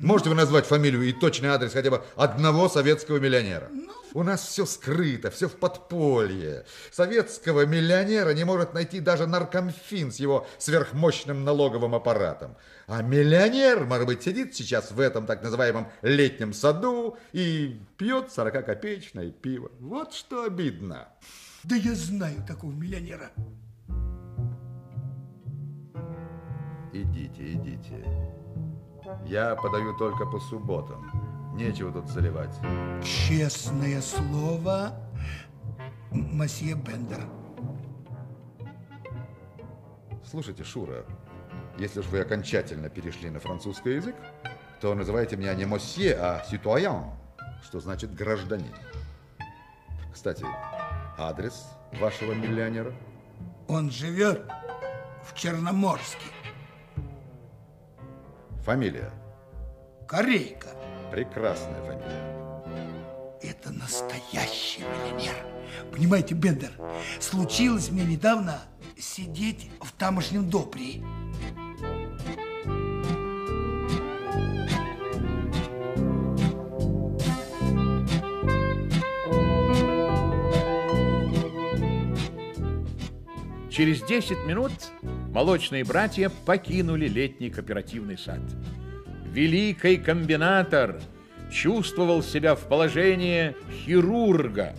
Можете 0.00 0.30
вы 0.30 0.34
назвать 0.34 0.64
фамилию 0.64 1.02
и 1.02 1.12
точный 1.12 1.50
адрес 1.50 1.74
хотя 1.74 1.90
бы 1.90 2.02
одного 2.16 2.70
советского 2.70 3.18
миллионера? 3.18 3.68
У 4.14 4.22
нас 4.22 4.46
все 4.46 4.64
скрыто, 4.64 5.30
все 5.30 5.46
в 5.46 5.56
подполье. 5.56 6.64
Советского 6.90 7.66
миллионера 7.66 8.30
не 8.30 8.44
может 8.44 8.72
найти 8.72 9.00
даже 9.00 9.26
наркомфин 9.26 10.10
с 10.10 10.16
его 10.16 10.46
сверхмощным 10.56 11.44
налоговым 11.44 11.94
аппаратом. 11.94 12.56
А 12.86 13.02
миллионер, 13.02 13.84
может 13.84 14.06
быть, 14.06 14.22
сидит 14.22 14.54
сейчас 14.54 14.90
в 14.90 14.98
этом 14.98 15.26
так 15.26 15.42
называемом 15.42 15.88
летнем 16.00 16.54
саду 16.54 17.18
и 17.32 17.78
пьет 17.98 18.28
40-копеечное 18.34 19.30
пиво. 19.30 19.70
Вот 19.80 20.14
что 20.14 20.44
обидно. 20.44 21.08
Да 21.62 21.76
я 21.76 21.94
знаю 21.94 22.42
такого 22.48 22.72
миллионера. 22.72 23.30
Идите, 26.94 27.52
идите. 27.52 28.39
Я 29.26 29.54
подаю 29.56 29.96
только 29.96 30.26
по 30.26 30.38
субботам. 30.38 31.10
Нечего 31.54 31.92
тут 31.92 32.08
заливать. 32.08 32.54
Честное 33.02 34.00
слово, 34.00 34.92
мосье 36.10 36.74
Бендер. 36.74 37.26
Слушайте, 40.24 40.64
Шура, 40.64 41.04
если 41.76 42.00
уж 42.00 42.06
вы 42.06 42.20
окончательно 42.20 42.88
перешли 42.88 43.30
на 43.30 43.40
французский 43.40 43.94
язык, 43.94 44.14
то 44.80 44.94
называйте 44.94 45.36
меня 45.36 45.54
не 45.54 45.66
мосье, 45.66 46.14
а 46.14 46.44
ситуаян, 46.48 47.06
что 47.64 47.80
значит 47.80 48.14
гражданин. 48.14 48.74
Кстати, 50.12 50.44
адрес 51.18 51.68
вашего 52.00 52.32
миллионера? 52.32 52.92
Он 53.68 53.90
живет 53.90 54.42
в 55.24 55.34
Черноморске. 55.34 56.26
Фамилия? 58.64 59.10
Корейка. 60.06 60.68
Прекрасная 61.10 61.82
фамилия. 61.82 62.60
Это 63.42 63.72
настоящий 63.72 64.82
миллионер. 64.82 65.34
Понимаете, 65.90 66.34
Бендер, 66.34 66.70
случилось 67.20 67.90
мне 67.90 68.04
недавно 68.04 68.60
сидеть 68.98 69.70
в 69.80 69.92
тамошнем 69.92 70.48
допре. 70.50 71.02
Через 83.70 84.02
10 84.02 84.44
минут 84.44 84.72
молочные 85.30 85.84
братья 85.84 86.30
покинули 86.44 87.06
летний 87.06 87.50
кооперативный 87.50 88.18
сад. 88.18 88.40
Великий 89.32 89.96
комбинатор 89.96 91.00
чувствовал 91.50 92.22
себя 92.22 92.54
в 92.54 92.66
положении 92.66 93.54
хирурга, 93.84 94.74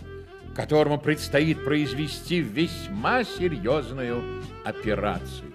которому 0.54 0.98
предстоит 0.98 1.64
произвести 1.64 2.40
весьма 2.40 3.24
серьезную 3.24 4.42
операцию. 4.64 5.52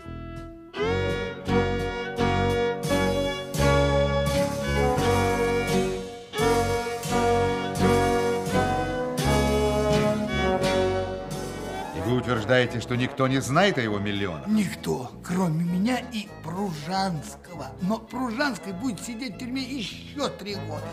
Утверждаете, 12.47 12.79
что 12.79 12.95
никто 12.95 13.27
не 13.27 13.41
знает 13.41 13.77
о 13.77 13.81
его 13.81 13.99
миллионах? 13.99 14.47
Никто, 14.47 15.11
кроме 15.23 15.65
меня 15.65 15.99
и 16.13 16.27
Пружанского. 16.43 17.71
Но 17.81 17.99
Пружанский 17.99 18.71
будет 18.71 19.01
сидеть 19.01 19.35
в 19.35 19.39
тюрьме 19.39 19.61
еще 19.61 20.29
три 20.29 20.55
года. 20.55 20.87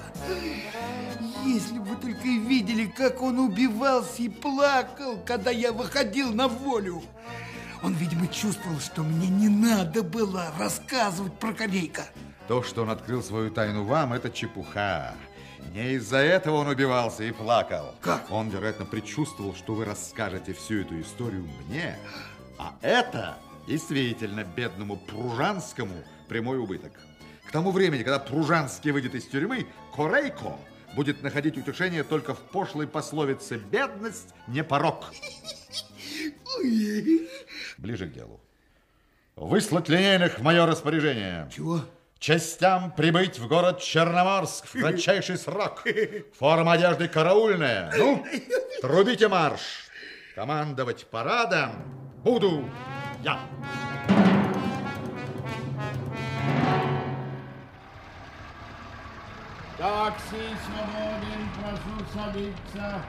Если 1.44 1.78
бы 1.78 1.84
вы 1.84 1.96
только 1.96 2.26
видели, 2.26 2.86
как 2.86 3.22
он 3.22 3.38
убивался 3.38 4.22
и 4.22 4.28
плакал, 4.28 5.18
когда 5.24 5.50
я 5.50 5.72
выходил 5.72 6.32
на 6.32 6.48
волю. 6.48 7.02
Он, 7.82 7.92
видимо, 7.94 8.26
чувствовал, 8.28 8.80
что 8.80 9.02
мне 9.02 9.28
не 9.28 9.48
надо 9.48 10.02
было 10.02 10.46
рассказывать 10.58 11.38
про 11.38 11.52
Корейка. 11.52 12.06
То, 12.48 12.62
что 12.62 12.82
он 12.82 12.90
открыл 12.90 13.22
свою 13.22 13.50
тайну 13.50 13.84
вам, 13.84 14.12
это 14.12 14.30
чепуха. 14.30 15.14
Не 15.72 15.94
из-за 15.94 16.18
этого 16.18 16.56
он 16.56 16.68
убивался 16.68 17.24
и 17.24 17.32
плакал. 17.32 17.94
Как? 18.00 18.30
Он, 18.30 18.48
вероятно, 18.48 18.84
предчувствовал, 18.84 19.54
что 19.54 19.74
вы 19.74 19.84
расскажете 19.84 20.52
всю 20.52 20.82
эту 20.82 21.00
историю 21.00 21.48
мне. 21.66 21.96
А 22.58 22.74
это 22.82 23.36
действительно 23.66 24.44
бедному 24.44 24.96
Пружанскому 24.96 26.04
прямой 26.28 26.58
убыток. 26.58 26.92
К 27.48 27.52
тому 27.52 27.70
времени, 27.70 28.02
когда 28.02 28.18
Пружанский 28.18 28.90
выйдет 28.90 29.14
из 29.14 29.26
тюрьмы, 29.26 29.66
Корейко 29.94 30.56
будет 30.94 31.22
находить 31.22 31.56
утешение 31.56 32.04
только 32.04 32.34
в 32.34 32.38
пошлой 32.38 32.86
пословице 32.86 33.56
«бедность 33.56 34.34
не 34.46 34.62
порок». 34.62 35.12
Ближе 37.78 38.06
к 38.06 38.12
делу. 38.12 38.40
Выслать 39.36 39.88
линейных 39.88 40.38
в 40.38 40.42
мое 40.42 40.64
распоряжение. 40.64 41.50
Чего? 41.54 41.80
Частям 42.24 42.90
прибыть 42.90 43.38
в 43.38 43.46
город 43.48 43.82
Черноморск 43.82 44.64
в 44.64 44.80
кратчайший 44.80 45.36
срок. 45.36 45.84
Форма 46.38 46.72
одежды 46.72 47.06
караульная. 47.06 47.92
Ну, 47.98 48.24
трубите 48.80 49.28
марш. 49.28 49.60
Командовать 50.34 51.06
парадом 51.08 51.72
буду 52.24 52.64
я. 53.22 53.38
Такси 59.76 60.46
свободен, 60.64 61.42
прошу 61.60 61.94
садиться. 62.14 63.02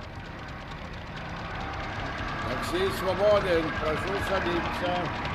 Такси 2.50 2.90
свободен, 3.00 3.64
прошу 3.80 4.14
садиться. 4.28 5.35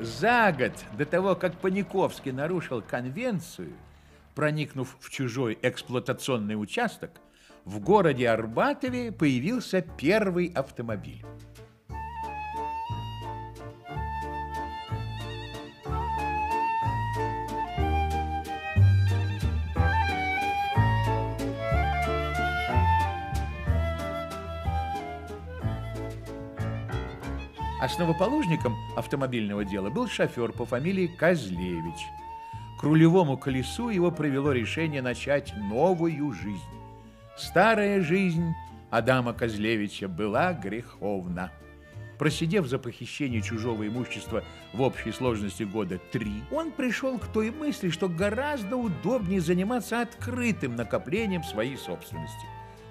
За 0.00 0.54
год 0.56 0.72
до 0.96 1.04
того, 1.04 1.34
как 1.34 1.54
Паниковский 1.58 2.30
нарушил 2.30 2.82
конвенцию, 2.82 3.72
проникнув 4.36 4.96
в 5.00 5.10
чужой 5.10 5.58
эксплуатационный 5.60 6.54
участок, 6.54 7.10
в 7.64 7.80
городе 7.80 8.28
Арбатове 8.28 9.10
появился 9.10 9.82
первый 9.82 10.52
автомобиль. 10.54 11.24
Основоположником 27.80 28.76
автомобильного 28.96 29.64
дела 29.64 29.88
был 29.88 30.08
шофер 30.08 30.50
по 30.52 30.66
фамилии 30.66 31.06
Козлевич. 31.06 32.08
К 32.78 32.82
рулевому 32.82 33.36
колесу 33.36 33.88
его 33.88 34.10
привело 34.10 34.50
решение 34.50 35.00
начать 35.00 35.52
новую 35.56 36.32
жизнь. 36.32 36.60
Старая 37.36 38.00
жизнь 38.02 38.52
Адама 38.90 39.32
Козлевича 39.32 40.08
была 40.08 40.52
греховна. 40.54 41.52
Просидев 42.18 42.66
за 42.66 42.80
похищение 42.80 43.42
чужого 43.42 43.86
имущества 43.86 44.42
в 44.72 44.82
общей 44.82 45.12
сложности 45.12 45.62
года 45.62 46.00
три, 46.10 46.42
он 46.50 46.72
пришел 46.72 47.16
к 47.16 47.28
той 47.28 47.52
мысли, 47.52 47.90
что 47.90 48.08
гораздо 48.08 48.76
удобнее 48.76 49.40
заниматься 49.40 50.00
открытым 50.00 50.74
накоплением 50.74 51.44
своей 51.44 51.76
собственности. 51.76 52.46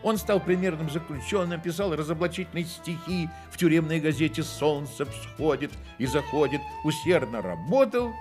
Он 0.08 0.18
стал 0.18 0.40
примерным 0.40 0.90
заключенным, 0.90 1.60
писал 1.60 1.94
разоблачительные 1.94 2.64
стихи 2.64 3.28
в 3.52 3.58
тюремной 3.58 4.00
газете 4.00 4.42
«Солнце 4.42 5.04
всходит 5.04 5.70
и 5.98 6.06
заходит», 6.06 6.62
усердно 6.86 7.42
работал 7.42 8.14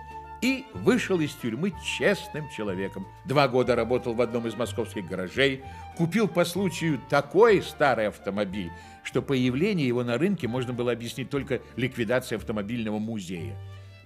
и 0.42 0.64
вышел 0.74 1.20
из 1.20 1.32
тюрьмы 1.34 1.72
честным 1.84 2.48
человеком. 2.50 3.06
Два 3.24 3.46
года 3.46 3.76
работал 3.76 4.14
в 4.14 4.20
одном 4.20 4.48
из 4.48 4.56
московских 4.56 5.06
гаражей, 5.06 5.62
купил 5.96 6.26
по 6.26 6.44
случаю 6.44 7.00
такой 7.08 7.62
старый 7.62 8.08
автомобиль, 8.08 8.72
что 9.04 9.22
появление 9.22 9.86
его 9.86 10.02
на 10.02 10.18
рынке 10.18 10.48
можно 10.48 10.72
было 10.72 10.90
объяснить 10.90 11.30
только 11.30 11.60
ликвидацией 11.76 12.40
автомобильного 12.40 12.98
музея. 12.98 13.56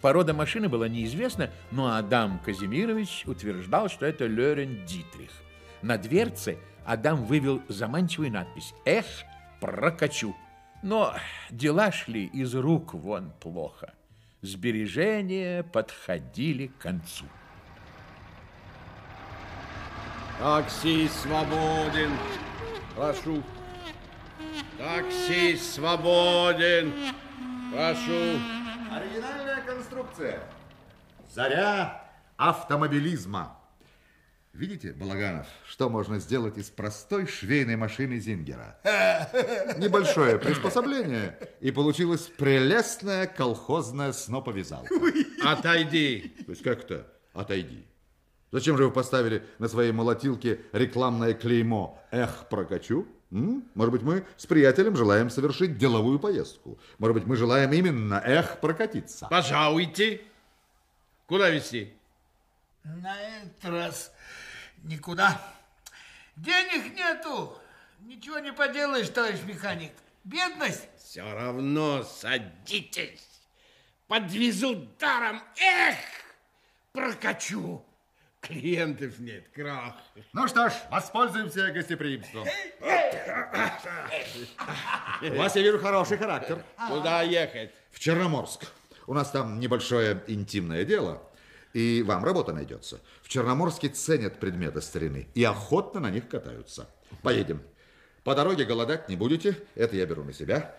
Порода 0.03 0.35
машины 0.35 0.69
была 0.69 0.87
неизвестна, 0.87 1.49
но 1.71 1.97
Адам 1.97 2.43
Казимирович 2.45 3.23
утверждал, 3.25 3.89
что 3.89 4.05
это 4.05 4.27
Лерен 4.27 4.85
Дитрих. 4.85 5.31
На 5.81 5.97
дверце– 5.97 6.59
Адам 6.91 7.25
вывел 7.25 7.63
заманчивую 7.69 8.33
надпись 8.33 8.75
«Эх, 8.85 9.07
прокачу». 9.61 10.35
Но 10.83 11.15
дела 11.49 11.93
шли 11.93 12.25
из 12.25 12.53
рук 12.53 12.95
вон 12.95 13.31
плохо. 13.39 13.95
Сбережения 14.43 15.63
подходили 15.63 16.67
к 16.67 16.79
концу. 16.79 17.27
Такси 20.41 21.07
свободен, 21.07 22.11
прошу. 22.97 23.41
Такси 24.77 25.57
свободен, 25.59 26.93
прошу. 27.71 28.41
Оригинальная 28.91 29.63
конструкция. 29.63 30.41
Заря 31.29 32.03
автомобилизма. 32.37 33.60
Видите, 34.61 34.93
Балаганов, 34.93 35.47
что 35.67 35.89
можно 35.89 36.19
сделать 36.19 36.59
из 36.59 36.69
простой 36.69 37.27
швейной 37.27 37.77
машины 37.77 38.19
Зингера? 38.19 38.79
Небольшое 39.79 40.39
приспособление, 40.39 41.39
и 41.61 41.71
получилась 41.71 42.25
прелестная 42.37 43.27
колхозная 43.27 44.13
сноповязалка. 44.13 44.95
Отойди. 45.43 46.35
То 46.45 46.51
есть 46.51 46.63
как-то 46.63 47.07
отойди. 47.33 47.87
Зачем 48.53 48.77
же 48.77 48.85
вы 48.85 48.91
поставили 48.91 49.43
на 49.59 49.67
своей 49.67 49.93
молотилке 49.93 50.61
рекламное 50.73 51.33
клеймо 51.33 51.99
«Эх, 52.11 52.47
прокачу»? 52.51 53.09
М? 53.31 53.65
Может 53.75 53.93
быть, 53.93 54.03
мы 54.03 54.27
с 54.37 54.45
приятелем 54.45 54.95
желаем 54.95 55.31
совершить 55.31 55.79
деловую 55.79 56.19
поездку. 56.19 56.79
Может 56.99 57.15
быть, 57.15 57.27
мы 57.27 57.37
желаем 57.37 57.73
именно 57.73 58.21
«Эх, 58.23 58.61
прокатиться». 58.61 59.27
Пожалуйте. 59.31 60.21
Куда 61.25 61.49
везти? 61.49 61.95
На 62.85 63.17
этот 63.19 63.65
раз 63.65 64.13
никуда. 64.83 65.41
Денег 66.37 66.95
нету. 66.97 67.59
Ничего 68.01 68.39
не 68.39 68.53
поделаешь, 68.53 69.09
товарищ 69.09 69.41
механик. 69.43 69.93
Бедность. 70.25 70.89
Все 70.99 71.23
равно 71.33 72.03
садитесь. 72.03 73.27
Подвезу 74.07 74.89
даром. 74.99 75.43
Эх, 75.59 75.97
прокачу. 76.93 77.85
Клиентов 78.41 79.19
нет, 79.19 79.49
крах. 79.55 79.97
Ну 80.33 80.49
что 80.49 80.71
ж, 80.71 80.73
воспользуемся 80.91 81.71
гостеприимством. 81.73 82.47
У 85.23 85.35
вас, 85.37 85.57
я 85.57 85.63
вижу, 85.63 85.79
хороший 85.79 86.17
характер. 86.17 86.65
Куда 86.89 87.23
ехать? 87.23 87.71
В 87.91 87.99
Черноморск. 87.99 88.65
У 89.07 89.13
нас 89.13 89.31
там 89.31 89.61
небольшое 89.61 90.23
интимное 90.27 90.85
дело. 90.85 91.23
И 91.73 92.03
вам 92.07 92.25
работа 92.25 92.53
найдется. 92.53 93.01
В 93.23 93.29
Черноморске 93.29 93.89
ценят 93.89 94.41
предметы 94.41 94.81
старины 94.81 95.29
и 95.35 95.45
охотно 95.45 96.01
на 96.01 96.11
них 96.11 96.29
катаются. 96.29 96.89
Поедем. 97.23 97.63
По 98.25 98.35
дороге 98.35 98.65
голодать 98.65 99.09
не 99.09 99.17
будете, 99.17 99.57
это 99.75 99.97
я 99.97 100.05
беру 100.07 100.25
на 100.25 100.33
себя. 100.33 100.77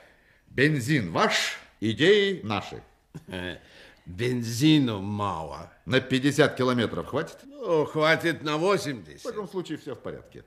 Бензин 0.47 1.11
ваш, 1.11 1.57
идеи 1.79 2.41
наши. 2.43 2.83
Бензину 4.05 4.99
мало. 4.99 5.71
На 5.85 6.01
50 6.01 6.55
километров 6.55 7.07
хватит? 7.07 7.37
Ну, 7.45 7.85
хватит 7.85 8.43
на 8.43 8.57
В 8.57 8.61
80. 8.61 9.23
таком 9.23 9.47
случае 9.47 9.77
все 9.77 9.95
в 9.95 9.99
порядке. 9.99 10.43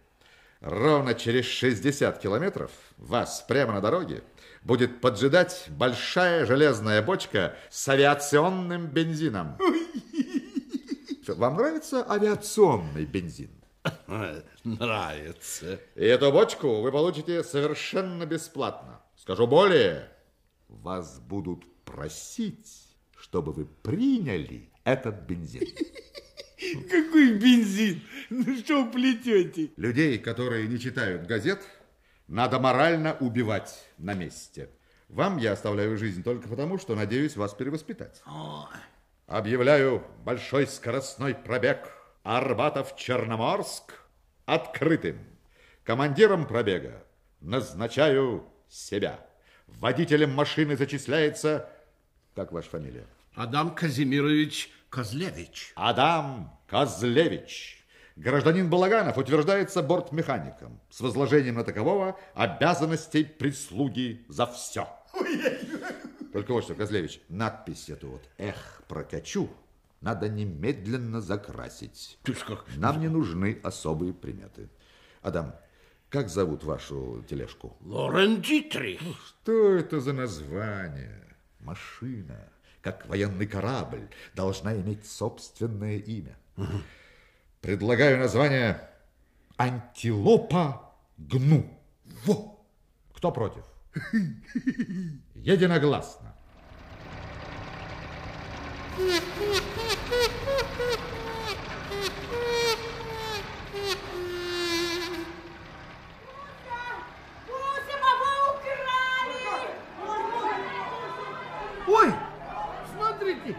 Ровно 0.60 1.14
через 1.14 1.44
60 1.46 2.18
километров 2.20 2.70
вас 2.96 3.44
прямо 3.46 3.74
на 3.74 3.80
дороге 3.80 4.22
будет 4.62 5.00
поджидать 5.00 5.66
большая 5.68 6.46
железная 6.46 7.02
бочка 7.02 7.54
с 7.70 7.86
авиационным 7.88 8.86
бензином. 8.86 9.56
Что, 9.56 9.74
Вам 11.28 11.56
нравится 11.56 12.04
авиационный 12.10 13.04
бензин? 13.04 13.50
Нравится. 14.64 15.80
И 15.94 16.04
эту 16.04 16.32
бочку 16.32 16.80
вы 16.80 16.90
получите 16.90 17.42
совершенно 17.44 18.24
бесплатно. 18.26 19.00
Скажу 19.16 19.46
более, 19.46 20.08
вас 20.68 21.20
будут 21.20 21.64
просить, 21.84 22.96
чтобы 23.16 23.52
вы 23.52 23.66
приняли 23.66 24.70
этот 24.84 25.22
бензин. 25.22 25.62
Какой 26.90 27.34
бензин? 27.38 28.02
Ну 28.30 28.56
что 28.58 28.86
плетете? 28.86 29.70
Людей, 29.76 30.18
которые 30.18 30.66
не 30.66 30.78
читают 30.78 31.26
газет, 31.26 31.60
надо 32.26 32.58
морально 32.58 33.16
убивать 33.20 33.84
на 33.98 34.14
месте. 34.14 34.70
Вам 35.08 35.36
я 35.36 35.52
оставляю 35.52 35.96
жизнь 35.98 36.22
только 36.22 36.48
потому, 36.48 36.78
что 36.78 36.94
надеюсь 36.94 37.36
вас 37.36 37.52
перевоспитать. 37.54 38.22
Объявляю 39.26 40.04
большой 40.22 40.66
скоростной 40.66 41.34
пробег 41.34 41.90
Арбатов-Черноморск 42.24 43.94
открытым. 44.44 45.18
Командиром 45.82 46.46
пробега 46.46 47.02
назначаю 47.40 48.46
себя. 48.68 49.18
Водителем 49.66 50.34
машины 50.34 50.76
зачисляется... 50.76 51.70
Как 52.34 52.52
ваша 52.52 52.68
фамилия? 52.68 53.06
Адам 53.34 53.74
Казимирович 53.74 54.70
Козлевич. 54.90 55.72
Адам 55.74 56.58
Козлевич. 56.66 57.82
Гражданин 58.16 58.68
Балаганов 58.68 59.16
утверждается 59.16 59.82
бортмехаником 59.82 60.80
с 60.90 61.00
возложением 61.00 61.54
на 61.54 61.64
такового 61.64 62.18
обязанностей 62.34 63.24
прислуги 63.24 64.24
за 64.28 64.46
все. 64.46 64.86
Только 66.34 66.52
вот 66.52 66.64
что, 66.64 66.74
Козлевич, 66.74 67.20
надпись 67.28 67.88
эту 67.88 68.08
вот 68.08 68.28
«Эх, 68.38 68.82
прокачу» 68.88 69.48
надо 70.00 70.28
немедленно 70.28 71.20
закрасить. 71.20 72.18
Ты 72.24 72.32
как... 72.34 72.64
Нам 72.76 73.00
не 73.00 73.06
нужны 73.06 73.60
особые 73.62 74.12
приметы. 74.12 74.68
Адам, 75.22 75.54
как 76.10 76.28
зовут 76.28 76.64
вашу 76.64 77.24
тележку? 77.28 77.76
Лорен 77.82 78.42
Дитрих. 78.42 79.00
Что 79.24 79.76
это 79.76 80.00
за 80.00 80.12
название? 80.12 81.36
Машина. 81.60 82.50
как 82.80 83.06
военный 83.06 83.46
корабль, 83.46 84.08
должна 84.34 84.74
иметь 84.74 85.06
собственное 85.06 85.98
имя. 85.98 86.36
Предлагаю 87.60 88.18
название 88.18 88.90
«Антилопа 89.56 90.92
гну». 91.16 91.80
Во! 92.26 92.60
Кто 93.14 93.30
против? 93.30 93.64
Единогласно. 95.34 96.34
Ой, 111.86 112.12
смотрите, 112.96 113.56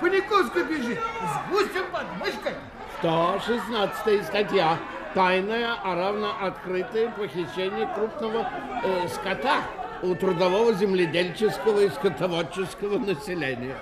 Паниковская 0.00 0.64
бежит 0.64 0.98
с 0.98 1.50
гусем 1.50 1.90
под 1.90 2.16
мышкой. 2.18 2.54
116 2.98 4.26
статья. 4.26 4.78
Тайное, 5.18 5.74
а 5.82 5.96
равно 5.96 6.32
открытое 6.40 7.10
похищение 7.10 7.88
крупного 7.92 8.48
э, 8.84 9.08
скота 9.08 9.62
у 10.00 10.14
трудового 10.14 10.72
земледельческого 10.74 11.80
и 11.80 11.88
скотоводческого 11.88 13.00
населения. 13.00 13.74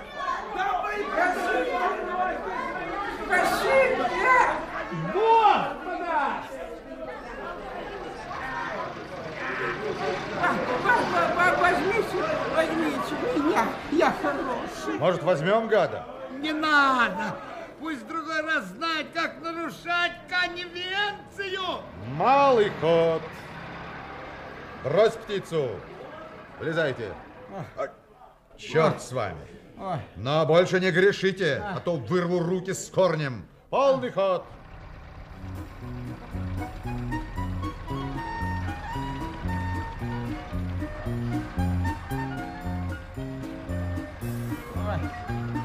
Возьмите, 11.59 12.25
возьмите 12.55 13.15
меня, 13.35 13.65
я 13.91 14.11
хороший. 14.23 14.99
Может, 14.99 15.21
возьмем 15.21 15.67
гада? 15.67 16.03
Не 16.39 16.51
надо. 16.51 17.35
Пусть 17.79 18.01
в 18.01 18.07
другой 18.07 18.41
раз 18.41 18.65
знает, 18.65 19.07
как 19.13 19.39
нарушать 19.41 20.13
конвенцию. 20.27 21.81
Малый 22.13 22.71
ход. 22.81 23.21
Брось 24.83 25.13
птицу. 25.13 25.69
Влезайте. 26.59 27.13
Черт 28.57 29.01
с 29.01 29.11
вами. 29.11 29.37
Но 30.15 30.45
больше 30.45 30.79
не 30.79 30.91
грешите, 30.91 31.61
а 31.63 31.79
то 31.79 31.97
вырву 31.97 32.39
руки 32.39 32.73
с 32.73 32.89
корнем. 32.89 33.47
Полный 33.69 34.11
ход. 34.11 34.43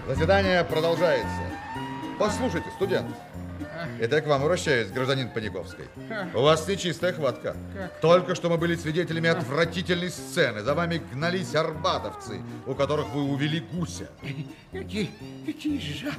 Заседание 0.06 0.62
продолжается. 0.64 1.51
Послушайте, 2.22 2.70
студент. 2.76 3.08
Это 3.98 4.14
я 4.14 4.22
к 4.22 4.26
вам 4.28 4.44
обращаюсь, 4.44 4.92
гражданин 4.92 5.28
Паниковский. 5.28 5.86
У 6.34 6.40
вас 6.40 6.68
нечистая 6.68 7.12
хватка. 7.12 7.56
Только 8.00 8.36
что 8.36 8.48
мы 8.48 8.58
были 8.58 8.76
свидетелями 8.76 9.28
отвратительной 9.28 10.08
сцены. 10.08 10.62
За 10.62 10.74
вами 10.74 11.02
гнались 11.12 11.52
арбатовцы, 11.56 12.40
у 12.64 12.74
которых 12.76 13.08
вы 13.08 13.24
увели 13.24 13.58
гуся. 13.58 14.08
Какие, 14.70 15.10
какие 15.44 15.80
жа- 15.80 16.14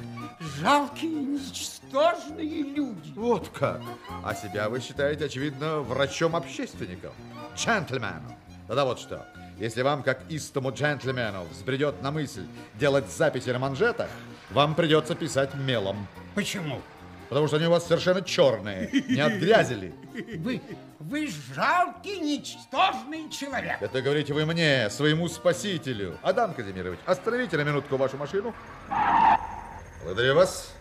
жалкие, 0.60 1.10
ничтожные 1.10 2.62
люди. 2.64 3.14
Вот 3.16 3.48
как. 3.48 3.80
А 4.22 4.34
себя 4.34 4.68
вы 4.68 4.80
считаете, 4.80 5.24
очевидно, 5.24 5.80
врачом-общественником. 5.80 7.12
Джентльменом. 7.56 8.36
Тогда 8.66 8.84
вот 8.84 8.98
что. 8.98 9.26
Если 9.58 9.80
вам, 9.80 10.02
как 10.02 10.20
истому 10.28 10.70
джентльмену, 10.70 11.44
взбредет 11.50 12.02
на 12.02 12.10
мысль 12.10 12.44
делать 12.74 13.10
записи 13.10 13.48
на 13.50 13.58
манжетах, 13.58 14.10
вам 14.50 14.74
придется 14.74 15.14
писать 15.14 15.54
мелом. 15.54 16.06
Почему? 16.34 16.80
Потому 17.28 17.48
что 17.48 17.56
они 17.56 17.66
у 17.66 17.70
вас 17.70 17.86
совершенно 17.86 18.22
черные. 18.22 18.90
Не 19.08 19.20
от 19.20 19.32
грязи 19.34 19.74
ли? 19.74 19.94
Вы, 20.38 20.60
вы 21.00 21.28
жалкий, 21.54 22.18
ничтожный 22.18 23.28
человек. 23.30 23.78
Это 23.80 24.02
говорите 24.02 24.32
вы 24.34 24.44
мне, 24.46 24.88
своему 24.90 25.28
спасителю. 25.28 26.18
Адам 26.22 26.54
Казимирович, 26.54 27.00
остановите 27.06 27.56
на 27.56 27.62
минутку 27.62 27.96
вашу 27.96 28.16
машину. 28.16 28.54
Благодарю 30.04 30.34
вас. 30.36 30.72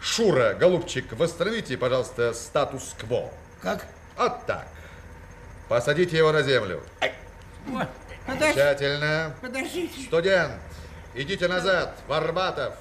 Шура, 0.00 0.54
голубчик, 0.54 1.12
восстановите, 1.12 1.76
пожалуйста, 1.76 2.32
статус-кво. 2.32 3.30
Как? 3.60 3.84
Вот 4.16 4.46
так. 4.46 4.68
Посадите 5.68 6.16
его 6.16 6.30
на 6.30 6.42
землю. 6.42 6.82
Подожди, 8.26 8.54
Тщательно. 8.54 9.34
подождите. 9.40 10.02
Студент, 10.06 10.52
идите 11.14 11.48
назад, 11.48 11.98
в 12.06 12.12
Арбатов. 12.12 12.74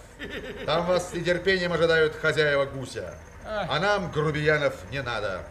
Там 0.66 0.86
вас 0.86 1.12
с 1.12 1.14
нетерпением 1.14 1.74
ожидают 1.74 2.16
хозяева 2.16 2.66
гуся. 2.66 3.18
А 3.46 3.80
нам 3.80 4.12
грубиянов 4.12 4.76
не 4.92 5.02
надо. 5.02 5.44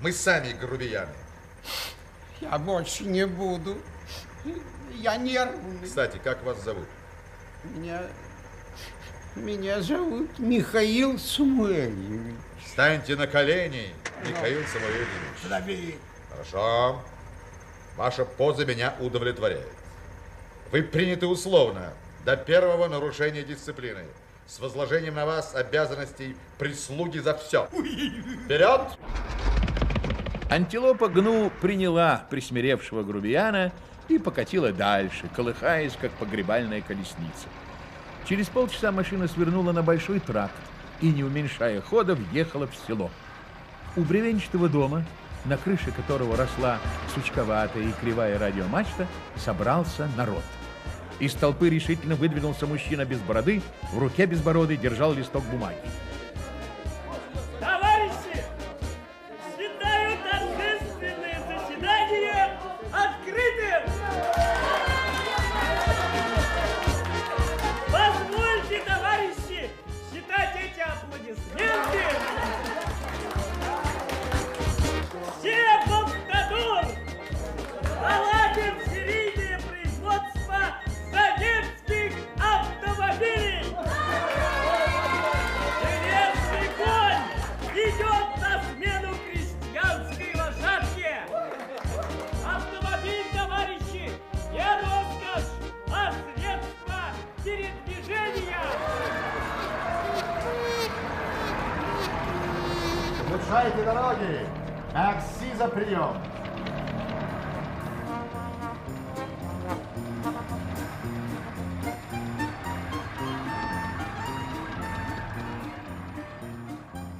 Мы 0.00 0.12
сами 0.12 0.52
грубияны. 0.52 1.12
Я 2.40 2.58
больше 2.58 3.04
не 3.04 3.26
буду. 3.26 3.78
Я 4.94 5.16
нервный. 5.16 5.84
Кстати, 5.84 6.20
как 6.22 6.42
вас 6.44 6.62
зовут? 6.62 6.86
Меня, 7.64 8.02
меня 9.34 9.80
зовут 9.80 10.38
Михаил 10.38 11.18
Самуэльевич. 11.18 12.36
Встаньте 12.64 13.16
на 13.16 13.26
колени, 13.26 13.94
Михаил 14.28 14.62
Самуэльевич. 14.66 15.08
Подожди. 15.42 15.98
Хорошо. 16.30 17.02
Ваша 17.96 18.24
поза 18.24 18.66
меня 18.66 18.94
удовлетворяет. 18.98 19.68
Вы 20.72 20.82
приняты 20.82 21.26
условно 21.26 21.92
до 22.24 22.36
первого 22.36 22.88
нарушения 22.88 23.42
дисциплины 23.42 24.04
с 24.46 24.58
возложением 24.60 25.14
на 25.14 25.26
вас 25.26 25.54
обязанностей 25.54 26.36
прислуги 26.58 27.18
за 27.18 27.34
все. 27.34 27.66
Вперед! 28.44 28.80
Антилопа 30.50 31.08
Гну 31.08 31.50
приняла 31.60 32.26
присмиревшего 32.30 33.02
грубияна 33.02 33.72
и 34.08 34.18
покатила 34.18 34.72
дальше, 34.72 35.28
колыхаясь, 35.34 35.96
как 36.00 36.12
погребальная 36.12 36.82
колесница. 36.82 37.48
Через 38.28 38.48
полчаса 38.48 38.92
машина 38.92 39.28
свернула 39.28 39.72
на 39.72 39.82
большой 39.82 40.20
тракт 40.20 40.54
и, 41.00 41.10
не 41.10 41.24
уменьшая 41.24 41.80
хода, 41.80 42.14
въехала 42.14 42.66
в 42.66 42.74
село. 42.86 43.10
У 43.96 44.02
бревенчатого 44.02 44.68
дома, 44.68 45.04
на 45.44 45.56
крыше 45.56 45.90
которого 45.92 46.36
росла 46.36 46.78
сучковатая 47.14 47.82
и 47.82 47.92
кривая 48.00 48.38
радиомачта, 48.38 49.06
собрался 49.36 50.08
народ. 50.16 50.42
Из 51.20 51.32
толпы 51.34 51.68
решительно 51.70 52.16
выдвинулся 52.16 52.66
мужчина 52.66 53.04
без 53.04 53.18
бороды, 53.20 53.62
в 53.92 53.98
руке 53.98 54.26
безбородый 54.26 54.76
держал 54.76 55.14
листок 55.14 55.44
бумаги. 55.44 55.76
За 105.64 105.70
прием! 105.70 106.16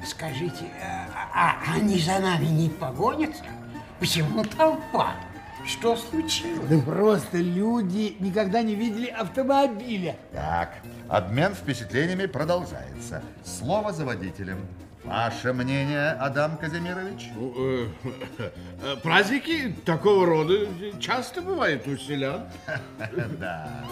Скажите, 0.06 0.70
а, 1.34 1.56
а 1.64 1.74
они 1.76 1.98
за 1.98 2.18
нами 2.18 2.46
не 2.46 2.68
погонятся? 2.68 3.44
Почему 3.98 4.44
толпа? 4.44 5.12
Что 5.66 5.96
случилось? 5.96 6.68
Да 6.68 6.78
просто 6.78 7.38
люди 7.38 8.16
никогда 8.20 8.62
не 8.62 8.74
видели 8.74 9.06
автомобиля. 9.06 10.16
Так, 10.32 10.74
обмен 11.08 11.54
впечатлениями 11.54 12.26
продолжается. 12.26 13.22
Слово 13.44 13.92
за 13.92 14.04
водителем. 14.04 14.58
Ваше 15.04 15.52
мнение, 15.52 16.12
Адам 16.12 16.56
Казимирович? 16.56 17.28
Ну, 17.34 17.54
э, 17.56 17.88
э, 18.38 18.96
Праздники 19.02 19.74
такого 19.84 20.24
рода 20.24 20.66
часто 20.98 21.42
бывают 21.42 21.86
у 21.86 21.96
селян. 21.96 22.44
Да. 23.38 23.84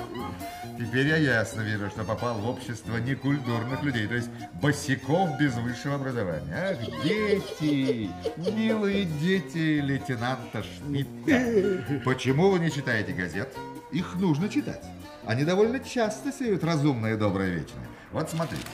Теперь 0.79 1.09
я 1.09 1.17
ясно 1.17 1.61
вижу, 1.61 1.91
что 1.91 2.05
попал 2.05 2.39
в 2.39 2.49
общество 2.49 2.97
некультурных 2.97 3.83
людей, 3.83 4.07
то 4.07 4.15
есть 4.15 4.31
босиков 4.55 5.39
без 5.39 5.55
высшего 5.55 5.97
образования. 5.97 6.55
Ах, 6.55 7.03
дети, 7.05 8.11
милые 8.37 9.05
дети 9.05 9.81
лейтенанта 9.81 10.63
Шмидта. 10.63 11.85
Почему 12.05 12.51
вы 12.51 12.59
не 12.59 12.71
читаете 12.71 13.13
газет? 13.13 13.55
Их 13.93 14.15
нужно 14.15 14.49
читать. 14.49 14.83
Они 15.27 15.45
довольно 15.45 15.79
часто 15.79 16.33
сеют 16.33 16.65
разумное 16.65 17.15
и 17.15 17.17
доброе 17.19 17.51
вечное. 17.51 17.87
Вот 18.13 18.31
смотрите. 18.31 18.65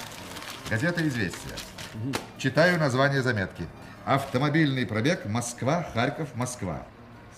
Газета 0.70 1.07
«Известия». 1.07 1.57
Читаю 2.37 2.79
название 2.79 3.22
заметки. 3.22 3.64
Автомобильный 4.05 4.87
пробег 4.87 5.24
Москва, 5.27 5.87
Харьков, 5.94 6.35
Москва. 6.35 6.87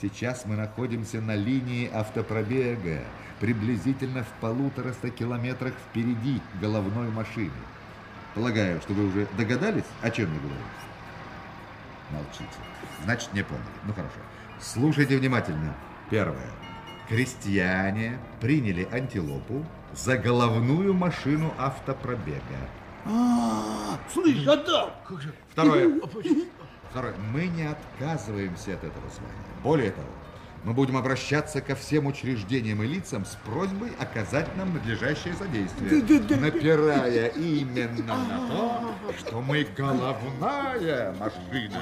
Сейчас 0.00 0.44
мы 0.44 0.56
находимся 0.56 1.20
на 1.20 1.36
линии 1.36 1.90
автопробега, 1.92 3.00
приблизительно 3.38 4.24
в 4.24 4.28
полутораста 4.40 5.10
километрах 5.10 5.74
впереди 5.88 6.40
головной 6.60 7.08
машины. 7.10 7.52
Полагаю, 8.34 8.80
что 8.80 8.92
вы 8.92 9.08
уже 9.08 9.26
догадались, 9.36 9.84
о 10.02 10.10
чем 10.10 10.32
я 10.32 10.40
говорю? 10.40 10.64
Молчите. 12.10 12.58
Значит, 13.04 13.32
не 13.34 13.42
поняли. 13.42 13.64
Ну, 13.84 13.92
хорошо. 13.92 14.18
Слушайте 14.60 15.16
внимательно. 15.16 15.74
Первое. 16.10 16.50
Крестьяне 17.08 18.18
приняли 18.40 18.88
антилопу 18.92 19.64
за 19.92 20.16
головную 20.16 20.94
машину 20.94 21.52
автопробега. 21.58 22.68
Слышь, 24.12 24.46
Адам! 24.46 24.90
Второе. 25.50 26.00
Второе. 26.90 27.14
Мы 27.32 27.46
не 27.46 27.64
отказываемся 27.64 28.74
от 28.74 28.84
этого 28.84 29.08
звания. 29.10 29.34
Более 29.62 29.90
того, 29.92 30.08
мы 30.64 30.74
будем 30.74 30.96
обращаться 30.98 31.62
ко 31.62 31.74
всем 31.74 32.06
учреждениям 32.06 32.82
и 32.82 32.86
лицам 32.86 33.24
с 33.24 33.36
просьбой 33.46 33.92
оказать 33.98 34.54
нам 34.56 34.74
надлежащее 34.74 35.32
содействие, 35.34 36.02
напирая 36.36 37.28
именно 37.28 38.16
на 38.18 38.48
то, 38.48 38.94
что 39.18 39.40
мы 39.40 39.66
головная 39.74 41.14
машина. 41.14 41.80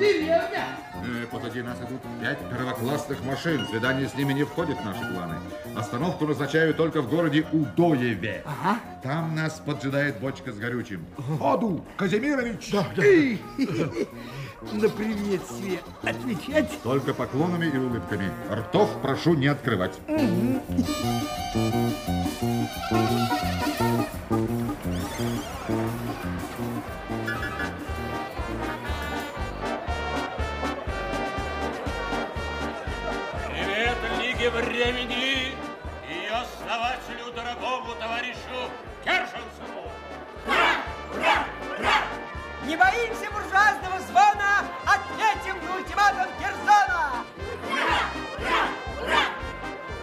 Э, 0.00 1.26
Позади 1.30 1.62
нас 1.62 1.78
идут 1.78 2.00
пять 2.20 2.38
первоклассных 2.50 3.22
машин. 3.24 3.66
Свидание 3.68 4.08
с 4.08 4.14
ними 4.14 4.32
не 4.32 4.44
входит 4.44 4.78
в 4.78 4.84
наши 4.84 5.00
планы. 5.12 5.36
Остановку 5.76 6.26
назначаю 6.26 6.74
только 6.74 7.02
в 7.02 7.10
городе 7.10 7.46
Удоеве. 7.52 8.44
Там 9.02 9.34
нас 9.34 9.60
поджидает 9.64 10.20
бочка 10.20 10.52
с 10.52 10.56
горючим. 10.58 11.04
Ходу, 11.38 11.84
Казимирович! 11.96 12.72
На 14.72 14.88
приветствие 14.88 15.78
отвечать. 16.02 16.70
Только 16.82 17.14
поклонами 17.14 17.66
и 17.66 17.78
улыбками. 17.78 18.30
Ртов 18.50 18.90
прошу 19.00 19.34
не 19.34 19.46
открывать. 19.46 19.98
Времени 34.78 35.56
и 36.08 36.12
ее 36.12 36.30
основателю, 36.30 37.32
дорогому 37.34 37.96
товарищу 37.96 38.70
Кершенсону. 39.02 39.90
Не 42.64 42.76
боимся 42.76 43.28
буржуазного 43.32 43.98
звона, 44.06 44.62
ответим 44.86 45.56
на 45.66 45.74
ультиматум 45.78 46.32
Кирзона! 46.38 47.24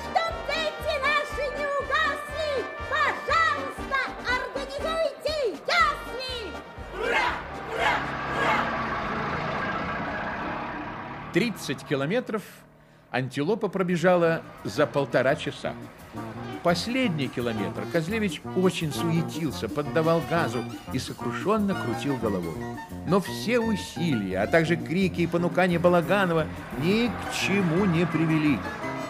Чтоб 0.01 0.33
дети 0.49 0.93
наши 0.99 1.43
не 1.57 1.65
угасли, 1.79 2.65
пожалуйста, 2.89 3.97
организуйте 4.27 5.37
ясли! 5.65 6.51
30 11.31 11.87
километров 11.87 12.43
антилопа 13.15 13.69
пробежала 13.69 14.41
за 14.65 14.85
полтора 14.85 15.35
часа. 15.35 15.73
Последний 16.63 17.27
километр 17.27 17.83
Козлевич 17.93 18.41
очень 18.57 18.91
суетился, 18.91 19.69
поддавал 19.69 20.21
газу 20.29 20.63
и 20.91 20.99
сокрушенно 20.99 21.75
крутил 21.75 22.17
головой. 22.17 22.55
Но 23.07 23.21
все 23.21 23.59
усилия, 23.59 24.41
а 24.41 24.47
также 24.47 24.75
крики 24.75 25.21
и 25.21 25.27
понукания 25.27 25.79
Балаганова 25.79 26.45
ни 26.81 27.07
к 27.07 27.33
чему 27.33 27.85
не 27.85 28.05
привели. 28.05 28.59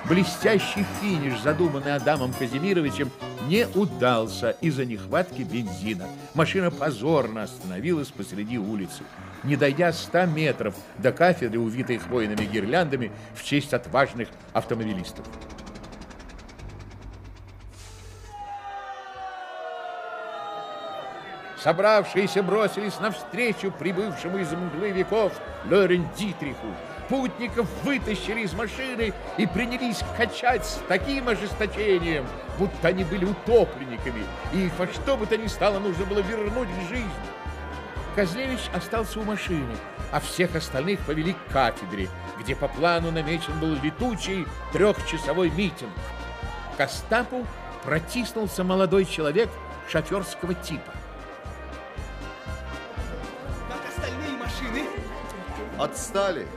Блестящий 0.08 0.86
финиш, 1.02 1.40
задуманный 1.42 1.96
Адамом 1.96 2.32
Казимировичем, 2.32 3.10
не 3.48 3.66
удался 3.74 4.52
из-за 4.62 4.86
нехватки 4.86 5.42
бензина. 5.42 6.06
Машина 6.36 6.70
позорно 6.70 7.42
остановилась 7.42 8.10
посреди 8.10 8.60
улицы. 8.60 9.02
Не 9.44 9.56
дойдя 9.56 9.92
100 9.92 10.26
метров 10.28 10.76
до 11.00 11.12
кафедры, 11.12 11.60
увитой 11.60 11.98
хвойными 11.98 12.46
гирляндами 12.46 13.12
в 13.34 13.44
честь 13.44 13.74
отважных 13.74 14.30
автомобилистов. 14.54 15.26
Собравшиеся 21.58 22.44
бросились 22.44 23.00
навстречу 23.00 23.72
прибывшему 23.72 24.38
из 24.38 24.52
мглы 24.52 24.92
веков 24.92 25.34
Лорен 25.68 26.08
Дитриху. 26.16 26.68
Путников 27.10 27.68
вытащили 27.84 28.42
из 28.42 28.54
машины 28.54 29.14
и 29.38 29.46
принялись 29.46 30.02
качать 30.18 30.66
с 30.66 30.82
таким 30.88 31.30
ожесточением, 31.30 32.26
будто 32.58 32.88
они 32.88 33.04
были 33.04 33.26
утопленниками, 33.26 34.24
и 34.54 34.66
их 34.66 34.80
во 34.80 34.88
что 34.88 35.16
бы 35.16 35.28
то 35.28 35.38
ни 35.38 35.48
стало 35.48 35.80
нужно 35.80 36.06
было 36.06 36.20
вернуть 36.20 36.70
в 36.70 36.90
жизнь. 36.90 37.10
Козлевич 38.16 38.62
остался 38.74 39.20
у 39.20 39.24
машины, 39.24 39.76
а 40.12 40.20
всех 40.20 40.56
остальных 40.56 41.00
повели 41.02 41.34
к 41.34 41.52
кафедре, 41.52 42.08
где 42.40 42.56
по 42.56 42.68
плану 42.68 43.12
намечен 43.12 43.60
был 43.60 43.76
летучий 43.84 44.48
трехчасовой 44.72 45.52
митинг. 45.52 45.92
К 46.78 46.82
Остапу 46.82 47.46
протиснулся 47.84 48.64
молодой 48.64 49.06
человек 49.06 49.50
шоферского 49.88 50.54
типа. 50.56 50.92
Как 53.70 53.90
остальные 53.90 54.38
машины? 54.38 54.88
Отстали. 55.78 56.48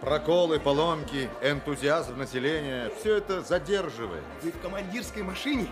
Проколы, 0.00 0.60
поломки, 0.60 1.30
энтузиазм 1.42 2.18
населения– 2.18 2.90
все 3.00 3.16
это 3.16 3.40
задерживает. 3.42 4.22
Вы 4.42 4.52
в 4.52 4.60
командирской 4.60 5.22
машине? 5.22 5.68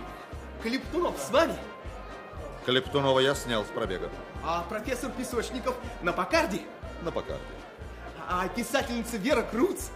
Калиптунов 0.63 1.19
с 1.19 1.31
вами? 1.31 1.55
Клептунова 2.65 3.21
я 3.21 3.35
снял 3.35 3.65
с 3.65 3.69
пробега. 3.69 4.09
А 4.43 4.63
профессор 4.63 5.11
Песочников 5.11 5.77
на 6.03 6.13
Покарде? 6.13 6.63
На 7.03 7.11
покарде. 7.11 7.43
А 8.27 8.49
писательница 8.49 9.19
Вера 9.19 9.43
Круц? 9.43 9.89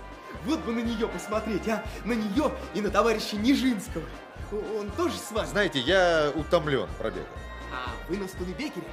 Вот 0.45 0.61
бы 0.61 0.73
на 0.73 0.81
нее 0.81 1.09
посмотреть, 1.09 1.67
а? 1.69 1.83
На 2.05 2.13
нее 2.13 2.53
и 2.75 2.83
на 2.83 2.91
товарища 2.91 3.37
Нижинского. 3.37 4.05
Он 4.79 4.91
тоже 4.91 5.17
с 5.17 5.33
вами? 5.33 5.47
Знаете, 5.47 5.79
я 5.81 6.31
утомлен 6.35 6.87
пробегом. 6.99 7.27
А 7.73 7.91
вы 8.11 8.19
на 8.19 8.29
Студебекере? 8.29 8.87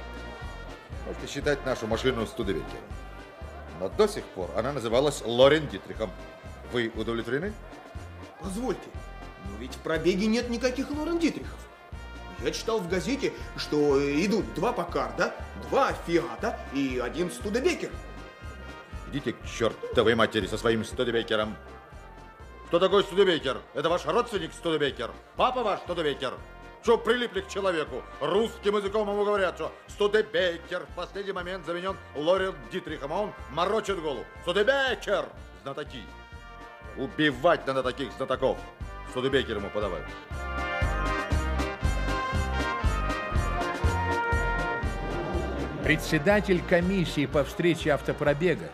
Можете 1.06 1.26
считать 1.26 1.64
нашу 1.66 1.86
машину 1.86 2.26
Студебекером. 2.26 2.82
Но 3.80 3.88
до 3.88 4.08
сих 4.08 4.24
пор 4.24 4.50
она 4.56 4.72
называлась 4.72 5.22
Лорен 5.24 5.68
Дитрихом. 5.68 6.10
Вы 6.72 6.90
удовлетворены? 6.94 7.52
Позвольте, 8.40 8.88
но 9.44 9.56
ведь 9.58 9.74
в 9.74 9.78
пробеге 9.78 10.26
нет 10.26 10.50
никаких 10.50 10.90
Лорен 10.90 11.18
Дитрихов. 11.18 11.58
Я 12.42 12.50
читал 12.50 12.80
в 12.80 12.88
газете, 12.88 13.32
что 13.56 13.98
идут 14.24 14.52
два 14.54 14.72
Покарда, 14.72 15.34
два 15.70 15.92
Фиата 16.06 16.58
и 16.74 17.00
один 17.02 17.30
Студебекер. 17.30 17.90
Идите 19.08 19.32
к 19.32 19.44
чертовой 19.46 20.14
матери 20.14 20.46
со 20.46 20.58
своим 20.58 20.84
Студебекером. 20.84 21.56
Кто 22.66 22.78
такой 22.78 23.04
Студебекер? 23.04 23.58
Это 23.74 23.88
ваш 23.88 24.04
родственник 24.04 24.52
Студебекер? 24.52 25.12
Папа 25.36 25.62
ваш 25.62 25.80
Студебекер? 25.80 26.34
Что 26.86 26.96
прилипли 26.96 27.40
к 27.40 27.48
человеку? 27.48 28.00
Русским 28.20 28.76
языком 28.76 29.10
ему 29.10 29.24
говорят, 29.24 29.56
что 29.56 29.72
Студебекер 29.88 30.86
в 30.86 30.94
последний 30.94 31.32
момент 31.32 31.66
заменен 31.66 31.96
Лорен 32.14 32.54
Дитрихом, 32.70 33.12
а 33.12 33.22
он 33.22 33.32
морочит 33.50 34.00
голову. 34.00 34.24
Студебекер! 34.42 35.26
Знатоки. 35.64 36.02
Убивать 36.96 37.66
надо 37.66 37.82
таких 37.82 38.12
знатоков. 38.12 38.56
Студебекер 39.10 39.56
ему 39.56 39.68
подавать. 39.68 40.04
Председатель 45.82 46.62
комиссии 46.68 47.26
по 47.26 47.42
встрече 47.42 47.90
автопробега 47.90 48.70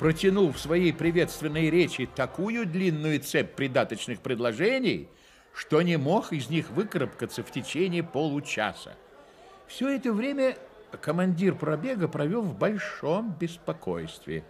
протянул 0.00 0.52
в 0.52 0.58
своей 0.58 0.92
приветственной 0.92 1.70
речи 1.70 2.08
такую 2.12 2.66
длинную 2.66 3.20
цепь 3.20 3.54
придаточных 3.54 4.18
предложений, 4.18 5.08
что 5.54 5.82
не 5.82 5.96
мог 5.96 6.32
из 6.32 6.48
них 6.48 6.70
выкарабкаться 6.70 7.42
в 7.42 7.50
течение 7.50 8.02
получаса. 8.02 8.94
Все 9.66 9.88
это 9.88 10.12
время 10.12 10.56
командир 11.00 11.54
пробега 11.54 12.08
провел 12.08 12.42
в 12.42 12.56
большом 12.56 13.32
беспокойстве. 13.38 14.44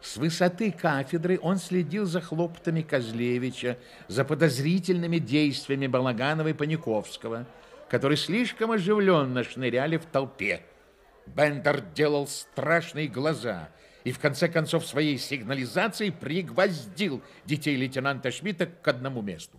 С 0.00 0.16
высоты 0.16 0.70
кафедры 0.70 1.38
он 1.40 1.56
следил 1.56 2.04
за 2.04 2.20
хлопотами 2.20 2.82
Козлевича, 2.82 3.78
за 4.06 4.24
подозрительными 4.24 5.18
действиями 5.18 5.86
Балаганова 5.86 6.48
и 6.48 6.52
Паниковского, 6.52 7.46
которые 7.88 8.18
слишком 8.18 8.72
оживленно 8.72 9.44
шныряли 9.44 9.96
в 9.96 10.04
толпе. 10.04 10.62
Бендер 11.26 11.80
делал 11.80 12.26
страшные 12.26 13.08
глаза 13.08 13.70
и 14.04 14.12
в 14.12 14.18
конце 14.18 14.48
концов 14.48 14.84
своей 14.84 15.16
сигнализацией 15.16 16.12
пригвоздил 16.12 17.22
детей 17.46 17.74
лейтенанта 17.76 18.30
Шмидта 18.30 18.66
к 18.66 18.86
одному 18.86 19.22
месту. 19.22 19.58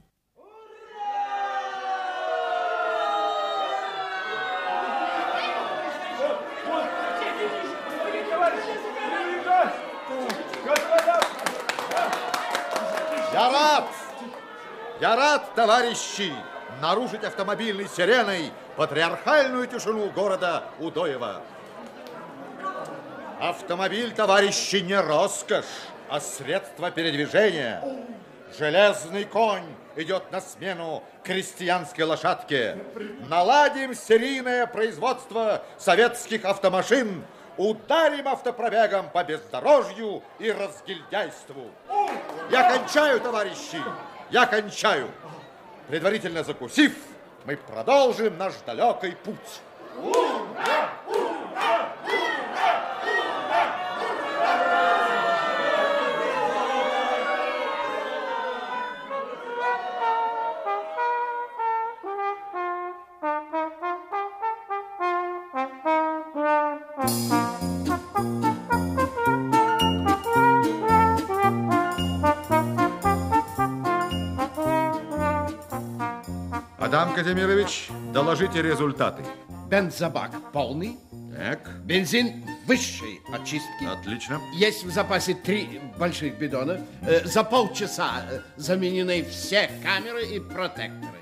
Я 15.16 15.22
рад, 15.22 15.55
товарищи, 15.55 16.34
нарушить 16.82 17.24
автомобильной 17.24 17.88
сиреной 17.88 18.51
патриархальную 18.76 19.68
тишину 19.68 20.09
города 20.09 20.63
Удоева. 20.80 21.41
Автомобиль, 23.39 24.13
товарищи, 24.13 24.78
не 24.78 24.99
роскошь, 24.99 25.66
а 26.09 26.20
средство 26.20 26.91
передвижения. 26.91 27.82
Железный 28.57 29.26
конь 29.26 29.66
идет 29.95 30.32
на 30.32 30.41
смену 30.41 31.03
крестьянской 31.24 32.05
лошадке. 32.05 32.78
Наладим 33.28 33.93
серийное 33.93 34.68
производство 34.68 35.63
советских 35.78 36.45
автомашин. 36.45 37.24
Ударим 37.57 38.28
автопробегом 38.28 39.09
по 39.09 39.24
бездорожью 39.24 40.22
и 40.39 40.51
разгильдяйству. 40.51 41.72
Я 42.51 42.70
кончаю, 42.78 43.22
товарищи, 43.22 43.82
я 44.32 44.45
кончаю. 44.45 45.09
Предварительно 45.88 46.43
закусив, 46.43 46.95
мы 47.45 47.57
продолжим 47.57 48.38
наш 48.38 48.53
далекий 48.65 49.15
путь. 49.23 49.61
Ура! 49.97 50.89
Ура! 51.07 51.36
Адам 67.07 67.34
Казимирович, 77.16 77.88
доложите 78.13 78.61
результаты. 78.61 79.24
Бензобак 79.70 80.32
полный. 80.51 80.97
Так. 81.36 81.70
Бензин 81.86 82.45
высшей 82.66 83.22
очистки. 83.34 83.86
Отлично. 83.86 84.39
Есть 84.53 84.84
в 84.84 84.91
запасе 84.91 85.34
три 85.34 85.82
больших 85.97 86.38
бидона. 86.38 86.80
Э, 87.01 87.26
За 87.26 87.43
полчаса 87.43 88.26
э, 88.30 88.39
заменены 88.57 89.24
все 89.24 89.70
камеры 89.84 90.26
и 90.26 90.39
протекторы. 90.39 91.20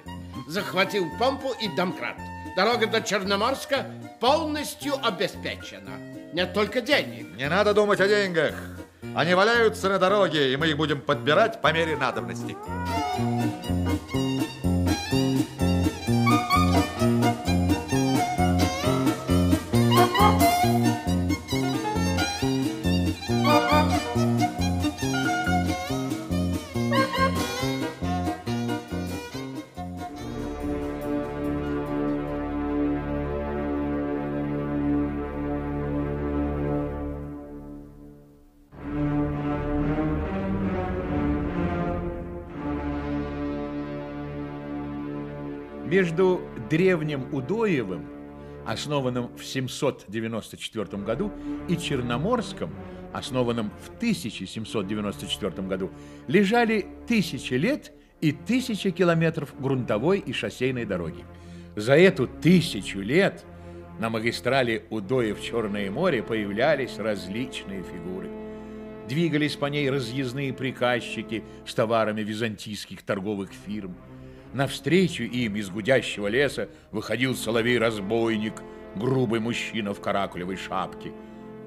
Захватил 0.47 1.05
помпу 1.19 1.53
и 1.61 1.67
домкрат. 1.75 2.17
Дорога 2.55 2.87
до 2.87 3.01
Черноморска 3.01 3.85
полностью 4.19 4.93
обеспечена. 5.03 5.91
Нет 6.33 6.53
только 6.53 6.81
денег. 6.81 7.35
Не 7.37 7.49
надо 7.49 7.73
думать 7.73 7.99
о 8.01 8.07
деньгах. 8.07 8.55
Они 9.15 9.33
валяются 9.35 9.89
на 9.89 9.99
дороге, 9.99 10.53
и 10.53 10.57
мы 10.57 10.67
их 10.69 10.77
будем 10.77 11.01
подбирать 11.01 11.61
по 11.61 11.71
мере 11.71 11.95
надобности. 11.95 12.55
Между 45.93 46.41
древним 46.71 47.31
Удоевым, 47.31 48.07
основанным 48.65 49.29
в 49.37 49.45
794 49.45 51.03
году, 51.03 51.31
и 51.69 51.77
Черноморском, 51.77 52.73
основанным 53.13 53.69
в 53.79 53.89
1794 53.97 55.67
году, 55.67 55.91
лежали 56.27 56.87
тысячи 57.05 57.53
лет 57.53 57.91
и 58.21 58.31
тысячи 58.31 58.89
километров 58.89 59.53
грунтовой 59.61 60.17
и 60.17 60.33
шоссейной 60.33 60.85
дороги. 60.85 61.25
За 61.75 61.95
эту 61.95 62.25
тысячу 62.25 62.99
лет 62.99 63.45
на 63.99 64.09
магистрали 64.09 64.85
Удоев-Черное 64.89 65.91
море 65.91 66.23
появлялись 66.23 66.97
различные 66.97 67.83
фигуры. 67.83 68.31
Двигались 69.07 69.55
по 69.55 69.67
ней 69.67 69.91
разъездные 69.91 70.53
приказчики 70.53 71.43
с 71.67 71.75
товарами 71.75 72.21
византийских 72.23 73.03
торговых 73.03 73.51
фирм. 73.67 73.95
Навстречу 74.53 75.23
им 75.23 75.55
из 75.55 75.69
гудящего 75.69 76.27
леса 76.27 76.69
выходил 76.91 77.35
соловей-разбойник, 77.35 78.61
грубый 78.95 79.39
мужчина 79.39 79.93
в 79.93 79.99
каракулевой 79.99 80.57
шапке. 80.57 81.11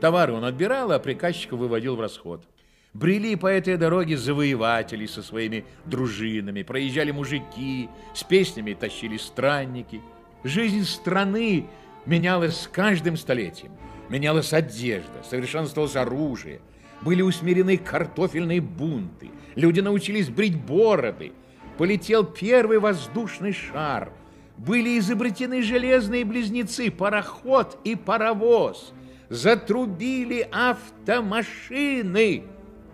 Товары 0.01 0.32
он 0.32 0.45
отбирал, 0.45 0.93
а 0.93 0.99
приказчика 1.01 1.57
выводил 1.57 1.97
в 1.97 2.01
расход. 2.01 2.47
Брели 2.93 3.34
по 3.34 3.49
этой 3.49 3.76
дороге 3.76 4.16
завоеватели 4.16 5.07
со 5.07 5.22
своими 5.22 5.64
дружинами, 5.84 6.62
проезжали 6.62 7.11
мужики, 7.11 7.89
с 8.14 8.22
песнями 8.22 8.72
тащили 8.74 9.16
странники. 9.16 10.01
Жизнь 10.45 10.84
страны 10.84 11.66
менялась 12.07 12.61
с 12.61 12.68
каждым 12.68 13.16
столетием. 13.16 13.72
Менялась 14.09 14.53
одежда, 14.53 15.24
совершенствовалось 15.28 15.97
оружие, 15.97 16.61
были 17.03 17.22
усмирены 17.22 17.76
картофельные 17.76 18.61
бунты, 18.61 19.30
люди 19.57 19.80
научились 19.80 20.28
брить 20.28 20.57
бороды, 20.57 21.32
полетел 21.79 22.24
первый 22.24 22.79
воздушный 22.79 23.53
шар, 23.53 24.12
были 24.57 24.99
изобретены 24.99 25.62
железные 25.62 26.24
близнецы, 26.24 26.91
пароход 26.91 27.79
и 27.85 27.95
паровоз, 27.95 28.93
затрубили 29.29 30.49
автомашины, 30.51 32.45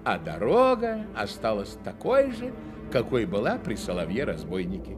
а 0.04 0.18
дорога 0.18 1.06
осталась 1.16 1.78
такой 1.84 2.32
же, 2.32 2.52
какой 2.90 3.26
была 3.26 3.58
при 3.58 3.76
Соловье-разбойнике. 3.76 4.96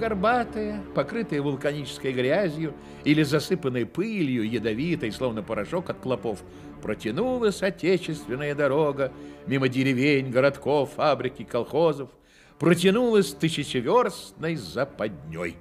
Горбатая, 0.00 0.82
покрытая 0.94 1.42
вулканической 1.42 2.12
грязью 2.12 2.74
или 3.04 3.22
засыпанной 3.22 3.84
пылью, 3.84 4.48
ядовитой, 4.50 5.12
словно 5.12 5.42
порошок 5.42 5.90
от 5.90 5.98
клопов, 6.00 6.42
протянулась 6.82 7.62
отечественная 7.62 8.54
дорога 8.54 9.12
мимо 9.46 9.68
деревень, 9.68 10.30
городков, 10.30 10.92
фабрик 10.96 11.40
и 11.40 11.44
колхозов, 11.44 12.08
протянулась 12.60 13.32
тысячеверстной 13.32 14.54
западней. 14.54 15.56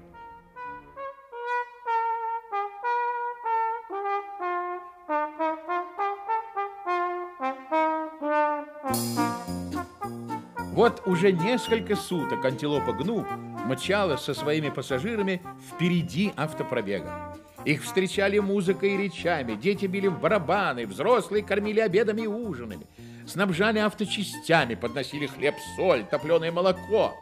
Вот 10.74 11.02
уже 11.06 11.32
несколько 11.32 11.96
суток 11.96 12.44
антилопа 12.44 12.92
Гну 12.94 13.26
мчалась 13.66 14.22
со 14.22 14.34
своими 14.34 14.70
пассажирами 14.70 15.42
впереди 15.70 16.34
автопробега. 16.36 17.36
Их 17.66 17.84
встречали 17.84 18.40
музыкой 18.40 18.96
и 18.96 18.98
речами, 18.98 19.56
дети 19.56 19.86
били 19.86 20.08
в 20.08 20.20
барабаны, 20.20 20.86
взрослые 20.86 21.44
кормили 21.44 21.80
обедами 21.80 22.22
и 22.22 22.28
ужинами, 22.28 22.88
снабжали 23.30 23.80
авточастями, 23.80 24.76
подносили 24.76 25.28
хлеб-соль, 25.28 26.06
топленое 26.06 26.52
молоко. 26.52 27.16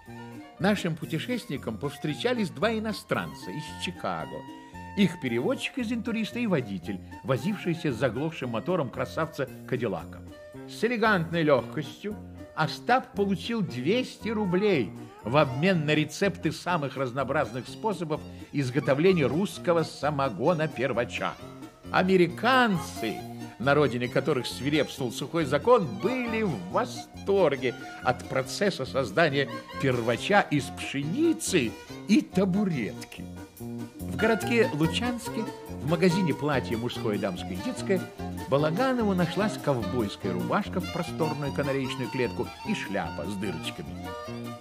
Нашим 0.60 0.96
путешественникам 0.96 1.78
повстречались 1.78 2.50
два 2.50 2.74
иностранца 2.74 3.52
из 3.52 3.64
Чикаго. 3.84 4.38
Их 4.98 5.20
переводчик 5.22 5.78
из 5.78 5.92
интуриста 5.92 6.40
и 6.40 6.48
водитель, 6.48 7.00
возившийся 7.24 7.92
с 7.92 7.98
заглохшим 7.98 8.50
мотором 8.50 8.90
красавца 8.90 9.48
Кадиллака. 9.68 10.22
С 10.68 10.84
элегантной 10.84 11.44
легкостью 11.44 12.16
Остап 12.56 13.14
получил 13.14 13.62
200 13.62 14.30
рублей, 14.30 14.92
в 15.24 15.38
обмен 15.38 15.86
на 15.86 15.94
рецепты 15.94 16.52
самых 16.52 16.98
разнообразных 16.98 17.68
способов 17.68 18.20
изготовления 18.52 19.28
русского 19.28 19.84
самогона-первача. 19.84 21.34
Американцы, 21.92 23.16
на 23.60 23.74
родине 23.74 24.08
которых 24.08 24.48
свирепствовал 24.48 25.12
сухой 25.12 25.46
закон, 25.46 25.86
были 26.02 26.44
в 26.44 26.58
восторге 26.72 27.76
от 28.04 28.28
процесса 28.30 28.86
создания 28.86 29.50
первача 29.82 30.42
из 30.42 30.66
пшеницы 30.66 31.72
и 32.08 32.22
табуретки. 32.22 33.26
В 33.60 34.16
городке 34.16 34.70
Лучанске, 34.74 35.44
в 35.70 35.90
магазине 35.90 36.34
платья 36.34 36.78
мужское, 36.78 37.18
дамское 37.18 37.54
и 37.54 37.58
детское, 37.58 38.02
Балаганову 38.50 39.14
нашлась 39.14 39.58
ковбойская 39.58 40.32
рубашка 40.32 40.80
в 40.80 40.94
просторную 40.94 41.52
канареечную 41.52 42.10
клетку 42.10 42.48
и 42.68 42.74
шляпа 42.74 43.26
с 43.26 43.36
дырочками. 43.36 43.90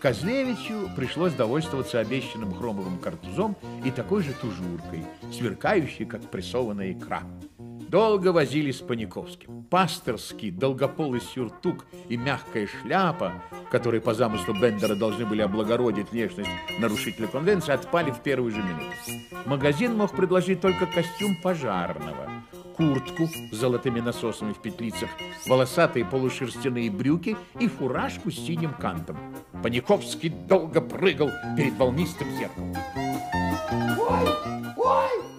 Козлевичу 0.00 0.90
пришлось 0.96 1.32
довольствоваться 1.34 2.00
обещанным 2.00 2.52
хромовым 2.54 2.98
картузом 2.98 3.56
и 3.84 3.90
такой 3.90 4.22
же 4.22 4.32
тужуркой, 4.32 5.04
сверкающей, 5.32 6.04
как 6.04 6.22
прессованная 6.30 6.92
икра. 6.92 7.22
Долго 7.88 8.32
возились 8.32 8.78
с 8.78 8.82
Паниковским. 8.82 9.64
Пасторский 9.64 10.50
долгополый 10.50 11.20
сюртук 11.20 11.84
и 12.08 12.16
мягкая 12.16 12.66
шляпа, 12.66 13.32
которые 13.70 14.00
по 14.00 14.12
замыслу 14.12 14.54
Бендера 14.54 14.96
должны 14.96 15.24
были 15.24 15.42
облагородить 15.42 16.10
внешность 16.10 16.50
нарушителя 16.80 17.28
конвенции, 17.28 17.72
отпали 17.72 18.10
в 18.10 18.20
первую 18.20 18.50
же 18.50 18.58
минуту. 18.58 18.86
Магазин 19.46 19.96
мог 19.96 20.16
предложить 20.16 20.60
только 20.60 20.86
костюм 20.86 21.36
пожарного, 21.40 22.28
куртку 22.76 23.28
с 23.52 23.56
золотыми 23.56 24.00
насосами 24.00 24.52
в 24.52 24.60
петлицах, 24.60 25.10
волосатые 25.46 26.04
полушерстяные 26.04 26.90
брюки 26.90 27.36
и 27.60 27.68
фуражку 27.68 28.32
с 28.32 28.34
синим 28.34 28.74
кантом. 28.74 29.16
Паниковский 29.62 30.30
долго 30.30 30.80
прыгал 30.80 31.30
перед 31.56 31.74
волнистым 31.78 32.28
зеркалом. 32.36 32.74
Ой, 33.98 34.28
ой! 34.76 35.35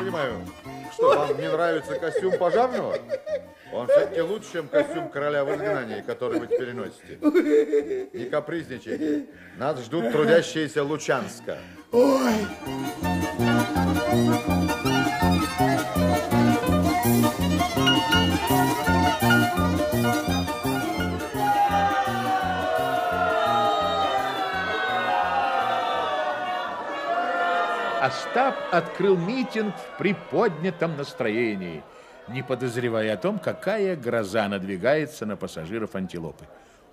Понимаю, 0.00 0.40
что 0.94 1.08
вам 1.14 1.38
не 1.38 1.48
нравится 1.48 1.94
костюм 1.96 2.38
пожарного? 2.38 2.96
Он 3.72 3.86
все-таки 3.86 4.22
лучше, 4.22 4.52
чем 4.52 4.68
костюм 4.68 5.10
короля 5.10 5.44
в 5.44 5.54
изгнании, 5.54 6.00
который 6.00 6.40
вы 6.40 6.46
теперь 6.46 6.72
носите. 6.72 7.18
Не 8.14 8.24
капризничайте. 8.24 9.26
Нас 9.58 9.78
ждут 9.84 10.10
трудящиеся 10.10 10.82
Лучанска. 10.82 11.58
Ой! 11.92 12.46
Остап 28.10 28.56
открыл 28.72 29.16
митинг 29.16 29.72
в 29.76 29.96
приподнятом 29.96 30.96
настроении, 30.96 31.84
не 32.26 32.42
подозревая 32.42 33.14
о 33.14 33.16
том, 33.16 33.38
какая 33.38 33.94
гроза 33.94 34.48
надвигается 34.48 35.26
на 35.26 35.36
пассажиров 35.36 35.94
антилопы. 35.94 36.44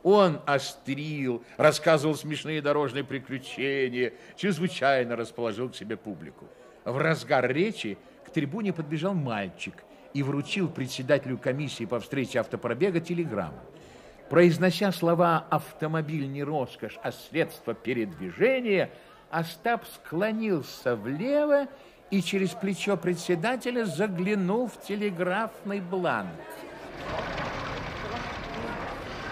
Он 0.03 0.39
острил, 0.45 1.43
рассказывал 1.57 2.13
смешные 2.13 2.61
дорожные 2.61 3.03
приключения, 3.03 4.13
чрезвычайно 4.35 5.15
расположил 5.15 5.69
к 5.69 5.75
себе 5.75 5.97
публику. 5.97 6.45
В 6.85 6.95
разгар 6.99 7.51
речи 7.51 7.97
к 8.23 8.29
трибуне 8.29 8.71
подбежал 8.71 9.15
мальчик 9.15 9.73
и 10.13 10.21
вручил 10.21 10.69
председателю 10.69 11.39
комиссии 11.39 11.85
по 11.85 11.99
встрече 11.99 12.41
автопробега 12.41 12.99
телеграмму. 12.99 13.59
Произнося 14.29 14.91
слова 14.91 15.47
«автомобиль 15.49 16.27
не 16.31 16.43
роскошь, 16.43 16.99
а 17.01 17.11
средство 17.11 17.73
передвижения», 17.73 18.91
Остап 19.29 19.83
склонился 19.93 20.95
влево 20.95 21.67
и 22.09 22.21
через 22.21 22.51
плечо 22.51 22.95
председателя 22.95 23.83
заглянул 23.85 24.67
в 24.67 24.81
телеграфный 24.81 25.81
бланк. 25.81 26.29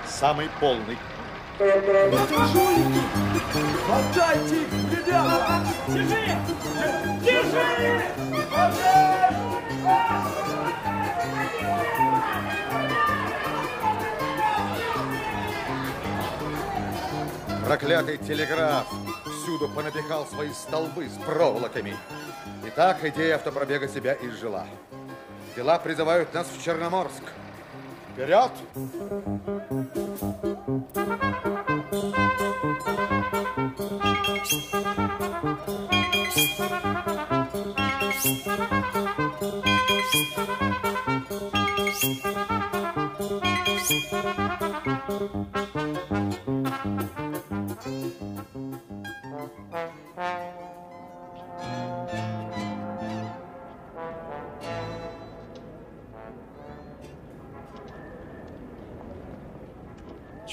Самый 0.05 0.49
полный. 0.59 0.97
Хватайте 3.85 4.63
их, 4.63 4.67
ребята! 4.91 5.61
Держи! 5.87 6.37
Держи! 7.23 8.03
Проклятый 17.65 18.17
телеграф 18.17 18.85
всюду 19.45 19.69
понапихал 19.69 20.25
свои 20.25 20.51
столбы 20.51 21.07
с 21.07 21.23
проволоками. 21.23 21.95
И 22.65 22.69
так 22.71 23.05
идея 23.05 23.35
автопробега 23.35 23.87
себя 23.87 24.17
изжила. 24.19 24.65
Дела 25.55 25.77
призывают 25.77 26.33
нас 26.33 26.47
в 26.47 26.63
Черноморск. 26.63 27.21
Вперед! 28.13 28.51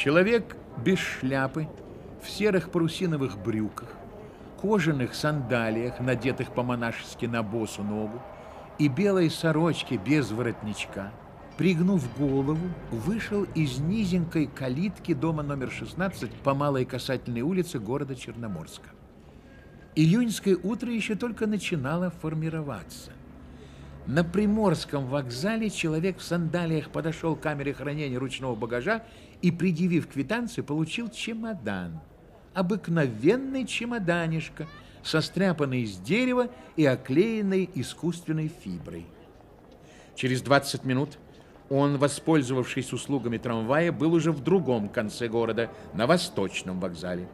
Человек 0.03 0.57
без 0.85 0.99
шляпы, 0.99 1.69
в 2.21 2.29
серых 2.29 2.73
парусиновых 2.73 3.39
брюках, 3.39 3.89
кожаных 4.61 5.15
сандалиях, 5.15 6.01
надетых 6.01 6.53
по-монашески 6.53 7.27
на 7.27 7.45
босу 7.45 7.85
ногу, 7.85 8.21
и 8.81 8.89
белой 8.89 9.31
сорочке 9.31 9.99
без 9.99 10.33
воротничка, 10.33 11.13
пригнув 11.57 12.03
голову, 12.19 12.67
вышел 12.91 13.45
из 13.55 13.79
низенькой 13.79 14.47
калитки 14.49 15.15
дома 15.15 15.45
номер 15.45 15.71
16 15.71 16.33
по 16.33 16.53
Малой 16.53 16.85
Касательной 16.85 17.43
улице 17.43 17.79
города 17.79 18.17
Черноморска. 18.17 18.89
Июньское 19.95 20.57
утро 20.57 20.91
еще 20.91 21.15
только 21.15 21.47
начинало 21.47 22.11
формироваться. 22.11 23.13
На 24.07 24.25
Приморском 24.25 25.07
вокзале 25.07 25.71
человек 25.71 26.19
в 26.19 26.23
сандалиях 26.23 26.91
подошел 26.91 27.37
к 27.37 27.41
камере 27.41 27.73
хранения 27.73 28.19
ручного 28.19 28.57
багажа 28.57 29.05
и, 29.43 29.53
предъявив 29.53 30.09
квитанцию, 30.09 30.65
получил 30.65 31.09
чемодан. 31.09 32.01
Обыкновенный 32.53 33.65
чемоданишко, 33.65 34.67
состряпанный 35.05 35.83
из 35.83 35.99
дерева 35.99 36.49
и 36.75 36.85
оклеенный 36.85 37.71
искусственной 37.75 38.49
фиброй. 38.49 39.07
Через 40.17 40.43
20 40.43 40.85
минут 40.85 41.19
он, 41.71 41.97
воспользовавшись 41.97 42.93
услугами 42.93 43.39
трамвая, 43.39 43.93
был 43.93 44.13
уже 44.15 44.33
в 44.33 44.43
другом 44.43 44.89
конце 44.89 45.29
города, 45.29 45.71
на 45.95 46.07
Восточном 46.09 46.81
вокзале. 46.81 47.29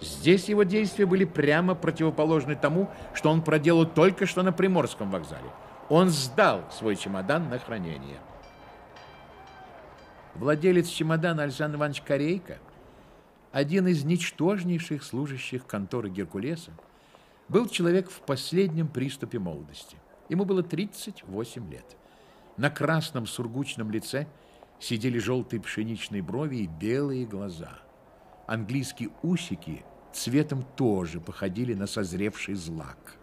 Здесь 0.00 0.48
его 0.48 0.64
действия 0.64 1.06
были 1.06 1.24
прямо 1.24 1.74
противоположны 1.74 2.56
тому, 2.56 2.88
что 3.12 3.30
он 3.30 3.42
проделал 3.42 3.86
только 3.86 4.26
что 4.26 4.42
на 4.42 4.52
Приморском 4.52 5.10
вокзале. 5.10 5.50
Он 5.88 6.08
сдал 6.08 6.64
свой 6.70 6.96
чемодан 6.96 7.48
на 7.50 7.58
хранение. 7.58 8.20
Владелец 10.34 10.88
чемодана 10.88 11.42
Александр 11.42 11.76
Иванович 11.76 12.02
Корейко, 12.02 12.58
один 13.52 13.86
из 13.86 14.04
ничтожнейших 14.04 15.04
служащих 15.04 15.66
конторы 15.66 16.08
Геркулеса, 16.08 16.72
был 17.48 17.68
человек 17.68 18.10
в 18.10 18.20
последнем 18.20 18.88
приступе 18.88 19.38
молодости. 19.38 19.96
Ему 20.28 20.44
было 20.44 20.62
38 20.62 21.70
лет. 21.70 21.96
На 22.56 22.70
красном 22.70 23.26
сургучном 23.26 23.90
лице 23.90 24.26
сидели 24.80 25.18
желтые 25.18 25.60
пшеничные 25.60 26.22
брови 26.22 26.56
и 26.56 26.66
белые 26.66 27.26
глаза. 27.26 27.78
Английские 28.46 29.10
усики 29.22 29.84
цветом 30.12 30.62
тоже 30.76 31.20
походили 31.20 31.74
на 31.74 31.86
созревший 31.86 32.54
злак. 32.54 33.16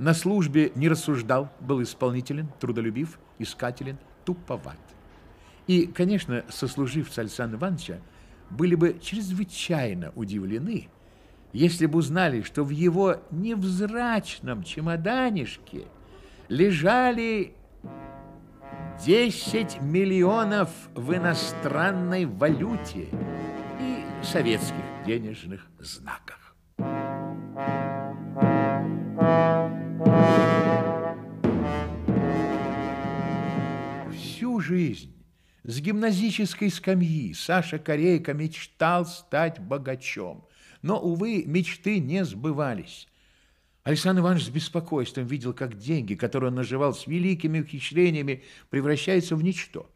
На 0.00 0.14
службе 0.14 0.72
не 0.76 0.88
рассуждал, 0.88 1.50
был 1.60 1.82
исполнителен, 1.82 2.48
трудолюбив, 2.58 3.18
искателен, 3.38 3.98
туповат. 4.24 4.78
И, 5.66 5.86
конечно, 5.88 6.42
сослуживцы 6.48 7.18
Александра 7.18 7.58
Ивановича 7.58 7.98
были 8.48 8.76
бы 8.76 8.98
чрезвычайно 8.98 10.10
удивлены, 10.14 10.88
если 11.52 11.84
бы 11.84 11.98
узнали, 11.98 12.40
что 12.40 12.64
в 12.64 12.70
его 12.70 13.16
невзрачном 13.30 14.62
чемоданишке 14.62 15.84
лежали 16.48 17.52
10 19.04 19.82
миллионов 19.82 20.70
в 20.94 21.14
иностранной 21.14 22.24
валюте 22.24 23.06
и 23.78 24.24
советских 24.24 25.04
денежных 25.04 25.66
знаках. 25.78 26.56
Всю 34.14 34.60
жизнь 34.60 35.14
с 35.64 35.78
гимназической 35.78 36.70
скамьи 36.70 37.34
Саша 37.34 37.78
Корейко 37.78 38.32
мечтал 38.32 39.04
стать 39.04 39.58
богачом. 39.60 40.46
Но, 40.80 40.98
увы, 40.98 41.44
мечты 41.44 41.98
не 41.98 42.24
сбывались. 42.24 43.08
Александр 43.82 44.22
Иванович 44.22 44.46
с 44.46 44.48
беспокойством 44.48 45.26
видел, 45.26 45.52
как 45.52 45.76
деньги, 45.76 46.14
которые 46.14 46.48
он 46.48 46.54
наживал 46.54 46.94
с 46.94 47.06
великими 47.06 47.60
ухищрениями, 47.60 48.44
превращаются 48.70 49.36
в 49.36 49.42
ничто. 49.42 49.90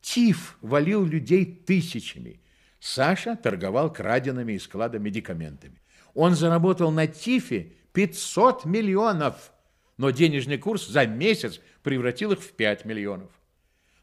Тиф 0.00 0.56
валил 0.62 1.04
людей 1.04 1.44
тысячами. 1.44 2.40
Саша 2.80 3.36
торговал 3.36 3.92
краденными 3.92 4.54
из 4.54 4.62
склада 4.62 4.98
медикаментами. 4.98 5.82
Он 6.14 6.34
заработал 6.34 6.90
на 6.90 7.06
Тифе 7.06 7.72
500 7.94 8.64
миллионов, 8.64 9.52
но 9.96 10.10
денежный 10.10 10.58
курс 10.58 10.86
за 10.86 11.06
месяц 11.06 11.60
превратил 11.82 12.32
их 12.32 12.40
в 12.40 12.52
5 12.52 12.84
миллионов. 12.84 13.30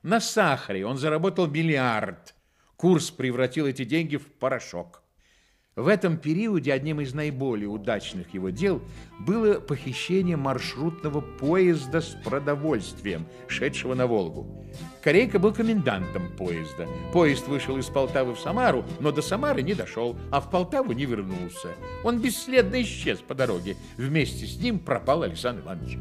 На 0.02 0.20
сахаре 0.22 0.86
он 0.86 0.98
заработал 0.98 1.48
миллиард. 1.48 2.34
Курс 2.78 3.12
превратил 3.12 3.68
эти 3.68 3.84
деньги 3.84 4.16
в 4.16 4.26
порошок. 4.32 5.01
В 5.78 5.88
этом 5.88 6.17
периоде 6.17 6.74
одним 6.74 6.99
из 6.99 7.13
наиболее 7.13 7.69
удачных 7.69 8.34
его 8.34 8.49
дел 8.49 8.82
было 9.19 9.53
похищение 9.53 10.36
маршрутного 10.36 11.22
поезда 11.22 12.01
с 12.01 12.09
продовольствием, 12.26 13.26
шедшего 13.47 13.93
на 13.93 14.05
Волгу. 14.05 14.65
Корейка 15.01 15.39
был 15.39 15.53
комендантом 15.53 16.36
поезда. 16.36 16.88
Поезд 17.13 17.47
вышел 17.47 17.78
из 17.78 17.86
Полтавы 17.86 18.36
в 18.36 18.39
Самару, 18.39 18.84
но 18.99 19.13
до 19.13 19.22
Самары 19.22 19.61
не 19.61 19.74
дошел, 19.74 20.17
а 20.30 20.41
в 20.41 20.49
Полтаву 20.51 20.91
не 20.91 21.05
вернулся. 21.05 21.69
Он 22.03 22.19
бесследно 22.19 22.82
исчез 22.82 23.19
по 23.19 23.34
дороге. 23.34 23.78
Вместе 23.95 24.47
с 24.47 24.59
ним 24.59 24.78
пропал 24.78 25.24
Александр 25.24 25.61
Иванович. 25.61 25.97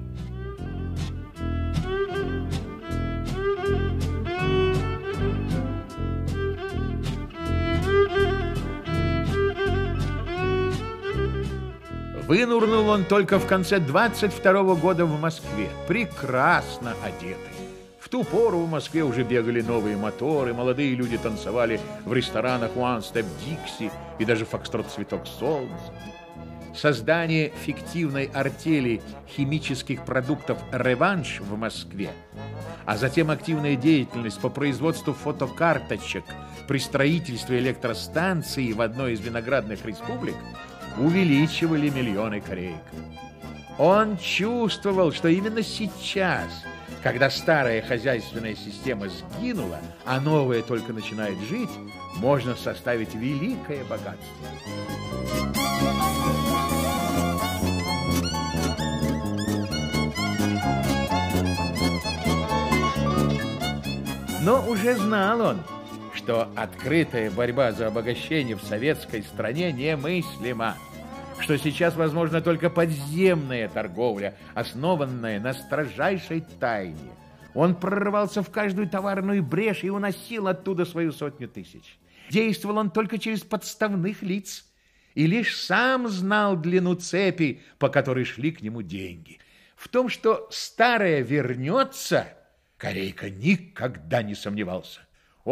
Вынурнул 12.30 12.88
он 12.88 13.06
только 13.06 13.40
в 13.40 13.46
конце 13.48 13.80
22 13.80 14.76
года 14.76 15.04
в 15.04 15.20
Москве, 15.20 15.68
прекрасно 15.88 16.94
одетый. 17.04 17.36
В 17.98 18.08
ту 18.08 18.22
пору 18.22 18.60
в 18.60 18.70
Москве 18.70 19.02
уже 19.02 19.24
бегали 19.24 19.60
новые 19.60 19.96
моторы, 19.96 20.54
молодые 20.54 20.94
люди 20.94 21.18
танцевали 21.18 21.80
в 22.04 22.12
ресторанах 22.12 22.70
One 22.76 23.00
Step 23.00 23.26
Dixie 23.44 23.90
и 24.20 24.24
даже 24.24 24.44
Фокстрот 24.44 24.86
Цветок 24.92 25.26
Солнца. 25.26 25.74
Создание 26.72 27.50
фиктивной 27.66 28.26
артели 28.26 29.02
химических 29.28 30.04
продуктов 30.04 30.56
«Реванш» 30.70 31.40
в 31.40 31.56
Москве, 31.56 32.10
а 32.86 32.96
затем 32.96 33.32
активная 33.32 33.74
деятельность 33.74 34.40
по 34.40 34.50
производству 34.50 35.14
фотокарточек 35.14 36.22
при 36.68 36.78
строительстве 36.78 37.58
электростанции 37.58 38.72
в 38.72 38.80
одной 38.82 39.14
из 39.14 39.20
виноградных 39.20 39.84
республик– 39.84 40.36
увеличивали 40.98 41.88
миллионы 41.88 42.40
кореек. 42.40 42.82
Он 43.78 44.18
чувствовал, 44.18 45.12
что 45.12 45.28
именно 45.28 45.62
сейчас, 45.62 46.64
когда 47.02 47.30
старая 47.30 47.80
хозяйственная 47.80 48.54
система 48.54 49.06
сгинула, 49.08 49.78
а 50.04 50.20
новая 50.20 50.62
только 50.62 50.92
начинает 50.92 51.38
жить, 51.40 51.70
можно 52.16 52.54
составить 52.56 53.14
великое 53.14 53.84
богатство. 53.84 54.20
Но 64.42 64.66
уже 64.68 64.96
знал 64.96 65.40
он, 65.40 65.60
что 66.22 66.52
открытая 66.54 67.30
борьба 67.30 67.72
за 67.72 67.86
обогащение 67.86 68.54
в 68.54 68.62
советской 68.62 69.22
стране 69.22 69.72
немыслима, 69.72 70.76
что 71.38 71.56
сейчас 71.56 71.96
возможна 71.96 72.42
только 72.42 72.68
подземная 72.68 73.70
торговля, 73.70 74.36
основанная 74.54 75.40
на 75.40 75.54
строжайшей 75.54 76.42
тайне. 76.60 77.10
Он 77.54 77.74
прорывался 77.74 78.42
в 78.42 78.50
каждую 78.50 78.86
товарную 78.86 79.42
брешь 79.42 79.82
и 79.82 79.88
уносил 79.88 80.46
оттуда 80.46 80.84
свою 80.84 81.12
сотню 81.12 81.48
тысяч. 81.48 81.98
Действовал 82.28 82.76
он 82.76 82.90
только 82.90 83.18
через 83.18 83.40
подставных 83.40 84.20
лиц 84.20 84.66
и 85.14 85.26
лишь 85.26 85.56
сам 85.56 86.06
знал 86.06 86.54
длину 86.54 86.96
цепи, 86.96 87.62
по 87.78 87.88
которой 87.88 88.26
шли 88.26 88.52
к 88.52 88.60
нему 88.60 88.82
деньги. 88.82 89.38
В 89.74 89.88
том, 89.88 90.10
что 90.10 90.46
старое 90.50 91.22
вернется, 91.22 92.26
Корейка 92.76 93.30
никогда 93.30 94.22
не 94.22 94.34
сомневался. 94.34 95.00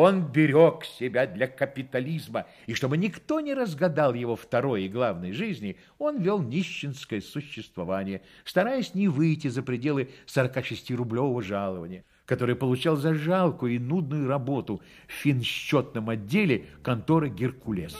Он 0.00 0.22
берег 0.22 0.84
себя 0.84 1.26
для 1.26 1.48
капитализма, 1.48 2.46
и 2.68 2.74
чтобы 2.74 2.96
никто 2.96 3.40
не 3.40 3.52
разгадал 3.52 4.14
его 4.14 4.36
второй 4.36 4.84
и 4.84 4.88
главной 4.88 5.32
жизни, 5.32 5.76
он 5.98 6.20
вел 6.20 6.40
нищенское 6.40 7.20
существование, 7.20 8.22
стараясь 8.44 8.94
не 8.94 9.08
выйти 9.08 9.48
за 9.48 9.64
пределы 9.64 10.10
46-рублевого 10.28 11.42
жалования, 11.42 12.04
которое 12.26 12.54
получал 12.54 12.94
за 12.94 13.12
жалкую 13.12 13.74
и 13.74 13.80
нудную 13.80 14.28
работу 14.28 14.80
в 15.08 15.10
финсчетном 15.10 16.10
отделе 16.10 16.66
конторы 16.84 17.28
«Геркулес». 17.28 17.96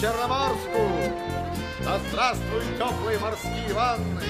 Черноморску! 0.00 0.80
Да 1.84 1.98
здравствуют 2.08 2.78
теплые 2.78 3.18
морские 3.18 3.74
ванны! 3.74 4.22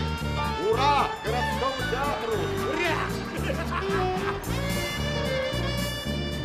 Ура! 0.68 1.07
Городскому 1.25 1.91
театру! 1.93 2.35
Ура! 2.71 3.01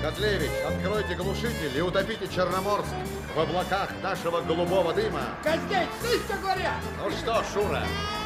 Котлевич, 0.04 0.52
откройте 0.68 1.16
глушитель 1.16 1.76
и 1.76 1.82
утопите 1.82 2.28
Черноморск 2.28 2.94
в 3.36 3.40
облаках 3.40 3.90
нашего 4.04 4.42
голубого 4.42 4.94
дыма. 4.94 5.22
Котлевич, 5.44 5.90
слышь, 6.02 6.22
что 6.22 6.38
говорят? 6.38 6.76
Ну 7.04 7.10
что, 7.10 7.44
Шура, 7.52 7.82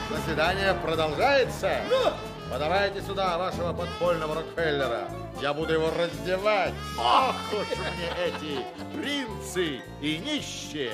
заседание 0.10 0.74
продолжается? 0.74 1.78
Ну? 1.89 2.12
Подавайте 2.50 3.02
сюда 3.02 3.38
вашего 3.38 3.74
подпольного 3.74 4.36
Рокфеллера. 4.36 5.08
Я 5.39 5.54
буду 5.54 5.74
его 5.74 5.91
раздевать. 5.91 6.74
Ох 6.97 7.36
уж 7.54 7.68
мне 7.78 8.10
эти 8.26 8.66
принцы 8.97 9.82
и 10.02 10.18
нищие. 10.18 10.93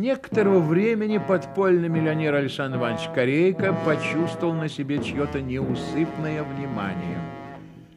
Некоторого 0.00 0.60
времени 0.60 1.18
подпольный 1.18 1.88
миллионер 1.88 2.34
Александр 2.34 2.78
Иванович 2.78 3.10
Корейко 3.14 3.76
почувствовал 3.84 4.54
на 4.54 4.68
себе 4.68 5.02
чье-то 5.02 5.42
неусыпное 5.42 6.42
внимание. 6.42 7.20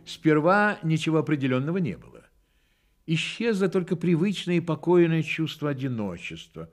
Сперва 0.05 0.77
ничего 0.83 1.19
определенного 1.19 1.77
не 1.77 1.95
было. 1.95 2.23
Исчезло 3.05 3.69
только 3.69 3.95
привычное 3.95 4.55
и 4.55 4.61
покойное 4.61 5.23
чувство 5.23 5.69
одиночества. 5.69 6.69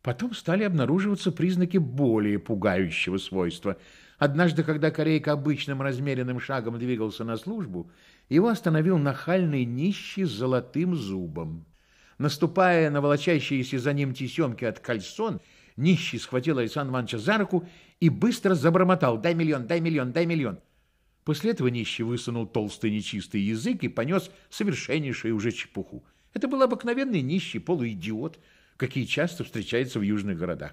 Потом 0.00 0.32
стали 0.32 0.62
обнаруживаться 0.62 1.32
признаки 1.32 1.78
более 1.78 2.38
пугающего 2.38 3.18
свойства. 3.18 3.76
Однажды, 4.18 4.62
когда 4.62 4.92
Корейка 4.92 5.32
обычным 5.32 5.82
размеренным 5.82 6.38
шагом 6.38 6.78
двигался 6.78 7.24
на 7.24 7.36
службу, 7.36 7.90
его 8.28 8.48
остановил 8.48 8.98
нахальный 8.98 9.64
нищий 9.64 10.24
с 10.24 10.30
золотым 10.30 10.94
зубом. 10.94 11.66
Наступая 12.18 12.90
на 12.90 13.00
волочащиеся 13.00 13.78
за 13.78 13.92
ним 13.92 14.14
тесемки 14.14 14.64
от 14.64 14.78
кальсон, 14.80 15.40
нищий 15.76 16.18
схватил 16.18 16.58
Александра 16.58 16.92
Ивановича 16.92 17.18
за 17.18 17.38
руку 17.38 17.68
и 18.00 18.08
быстро 18.08 18.54
забормотал 18.54 19.18
«Дай 19.18 19.34
миллион, 19.34 19.66
дай 19.66 19.80
миллион, 19.80 20.12
дай 20.12 20.26
миллион». 20.26 20.60
После 21.24 21.52
этого 21.52 21.68
нищий 21.68 22.02
высунул 22.02 22.46
толстый 22.46 22.90
нечистый 22.90 23.40
язык 23.40 23.84
и 23.84 23.88
понес 23.88 24.30
совершеннейшую 24.50 25.36
уже 25.36 25.52
чепуху. 25.52 26.04
Это 26.34 26.48
был 26.48 26.62
обыкновенный 26.62 27.22
нищий 27.22 27.60
полуидиот, 27.60 28.38
какие 28.76 29.04
часто 29.04 29.44
встречаются 29.44 29.98
в 29.98 30.02
южных 30.02 30.38
городах. 30.38 30.72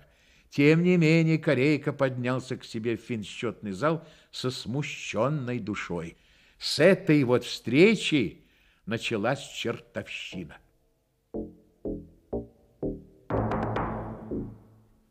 Тем 0.49 0.81
не 0.81 0.97
менее, 0.97 1.37
Корейка 1.37 1.93
поднялся 1.93 2.57
к 2.57 2.65
себе 2.65 2.97
в 2.97 3.01
финсчетный 3.01 3.71
зал 3.71 4.07
со 4.31 4.49
смущенной 4.49 5.59
душой. 5.59 6.17
С 6.57 6.79
этой 6.79 7.23
вот 7.23 7.45
встречи 7.45 8.41
началась 8.87 9.47
чертовщина. 9.47 10.57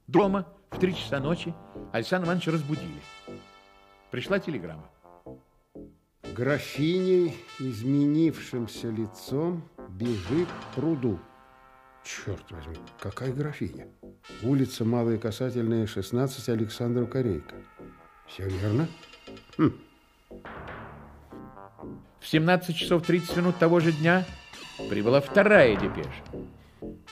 Дома 0.06 0.46
в 0.70 0.78
три 0.78 0.94
часа 0.94 1.20
ночи 1.20 1.54
Александр 1.92 2.26
Ивановича 2.26 2.52
разбудили. 2.52 3.00
Пришла 4.10 4.38
телеграмма. 4.38 4.90
Графиня, 6.34 7.32
изменившимся 7.58 8.88
лицом, 8.88 9.62
бежит 9.88 10.48
к 10.48 10.74
пруду. 10.74 11.18
Черт 12.04 12.50
возьми, 12.50 12.76
какая 13.00 13.32
графиня? 13.32 13.88
Улица 14.42 14.84
Малая 14.84 15.18
Касательная, 15.18 15.86
16, 15.86 16.48
Александров 16.48 17.10
Корейка. 17.10 17.56
Все 18.26 18.48
верно? 18.48 18.88
Хм. 19.58 19.72
В 22.20 22.26
17 22.26 22.76
часов 22.76 23.04
30 23.04 23.36
минут 23.36 23.58
того 23.58 23.80
же 23.80 23.92
дня 23.92 24.24
прибыла 24.88 25.20
вторая 25.20 25.76
депеша. 25.76 26.24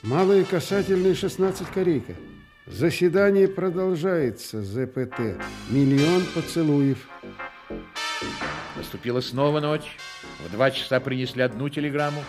Малая 0.02 0.44
Касательная, 0.44 1.14
16, 1.14 1.68
Корейка. 1.68 2.14
Заседание 2.66 3.48
продолжается, 3.48 4.62
ЗПТ. 4.62 5.40
Миллион 5.70 6.24
поцелуев. 6.34 7.08
Наступила 8.76 9.20
снова 9.20 9.60
ночь. 9.60 9.96
В 10.44 10.52
два 10.52 10.70
часа 10.70 11.00
принесли 11.00 11.42
одну 11.42 11.68
телеграмму. 11.68 12.22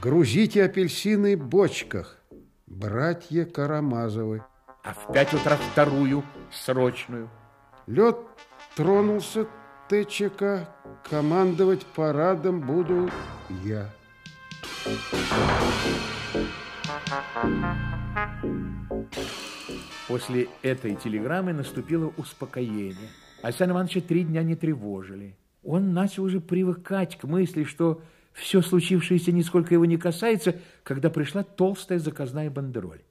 Грузите 0.00 0.64
апельсины 0.64 1.36
в 1.36 1.44
бочках. 1.44 2.18
Братья 2.66 3.44
Карамазовы. 3.44 4.42
А 4.82 4.92
в 4.92 5.12
пять 5.12 5.32
утра 5.32 5.56
вторую, 5.56 6.24
срочную. 6.52 7.30
Лед 7.86 8.16
тронулся, 8.76 9.46
ТЧК. 9.88 10.68
Командовать 11.08 11.84
парадом 11.86 12.60
буду 12.60 13.10
я. 13.62 13.90
После 20.08 20.48
этой 20.62 20.96
телеграммы 20.96 21.52
наступило 21.52 22.12
успокоение. 22.16 23.08
Александра 23.42 23.74
Ивановича 23.74 24.00
три 24.00 24.24
дня 24.24 24.42
не 24.42 24.54
тревожили. 24.54 25.36
Он 25.62 25.92
начал 25.92 26.24
уже 26.24 26.40
привыкать 26.40 27.16
к 27.16 27.24
мысли, 27.24 27.64
что 27.64 28.02
все 28.32 28.62
случившееся 28.62 29.32
нисколько 29.32 29.74
его 29.74 29.84
не 29.84 29.96
касается, 29.96 30.56
когда 30.82 31.08
пришла 31.08 31.42
толстая 31.42 31.98
заказная 31.98 32.50
бандероль. 32.50 33.02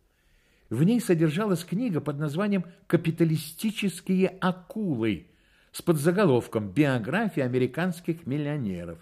В 0.70 0.84
ней 0.84 1.00
содержалась 1.00 1.64
книга 1.64 2.02
под 2.02 2.18
названием 2.18 2.66
«Капиталистические 2.88 4.30
акулы» 4.40 5.28
с 5.72 5.82
подзаголовком 5.82 6.70
«Биография 6.70 7.46
американских 7.46 8.26
миллионеров». 8.26 9.00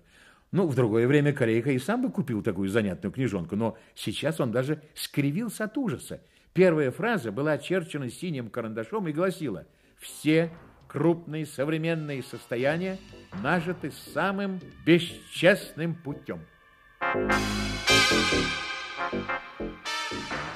Ну, 0.52 0.68
в 0.68 0.76
другое 0.76 1.08
время 1.08 1.32
Корейка 1.32 1.72
и 1.72 1.80
сам 1.80 2.02
бы 2.02 2.12
купил 2.12 2.44
такую 2.44 2.70
занятную 2.70 3.14
книжонку, 3.14 3.56
но 3.56 3.78
сейчас 3.96 4.42
он 4.42 4.52
даже 4.52 4.82
скривился 4.96 5.64
от 5.64 5.78
ужаса. 5.78 6.20
Первая 6.54 6.92
фраза 6.92 7.32
была 7.32 7.54
очерчена 7.54 8.10
синим 8.10 8.50
карандашом 8.50 9.08
и 9.08 9.14
гласила 9.14 9.66
«Все 9.98 10.52
крупные 10.90 11.46
современные 11.46 12.22
состояния 12.22 12.98
нажиты 13.42 13.94
самым 14.14 14.60
бесчестным 14.86 15.96
путем». 15.96 16.42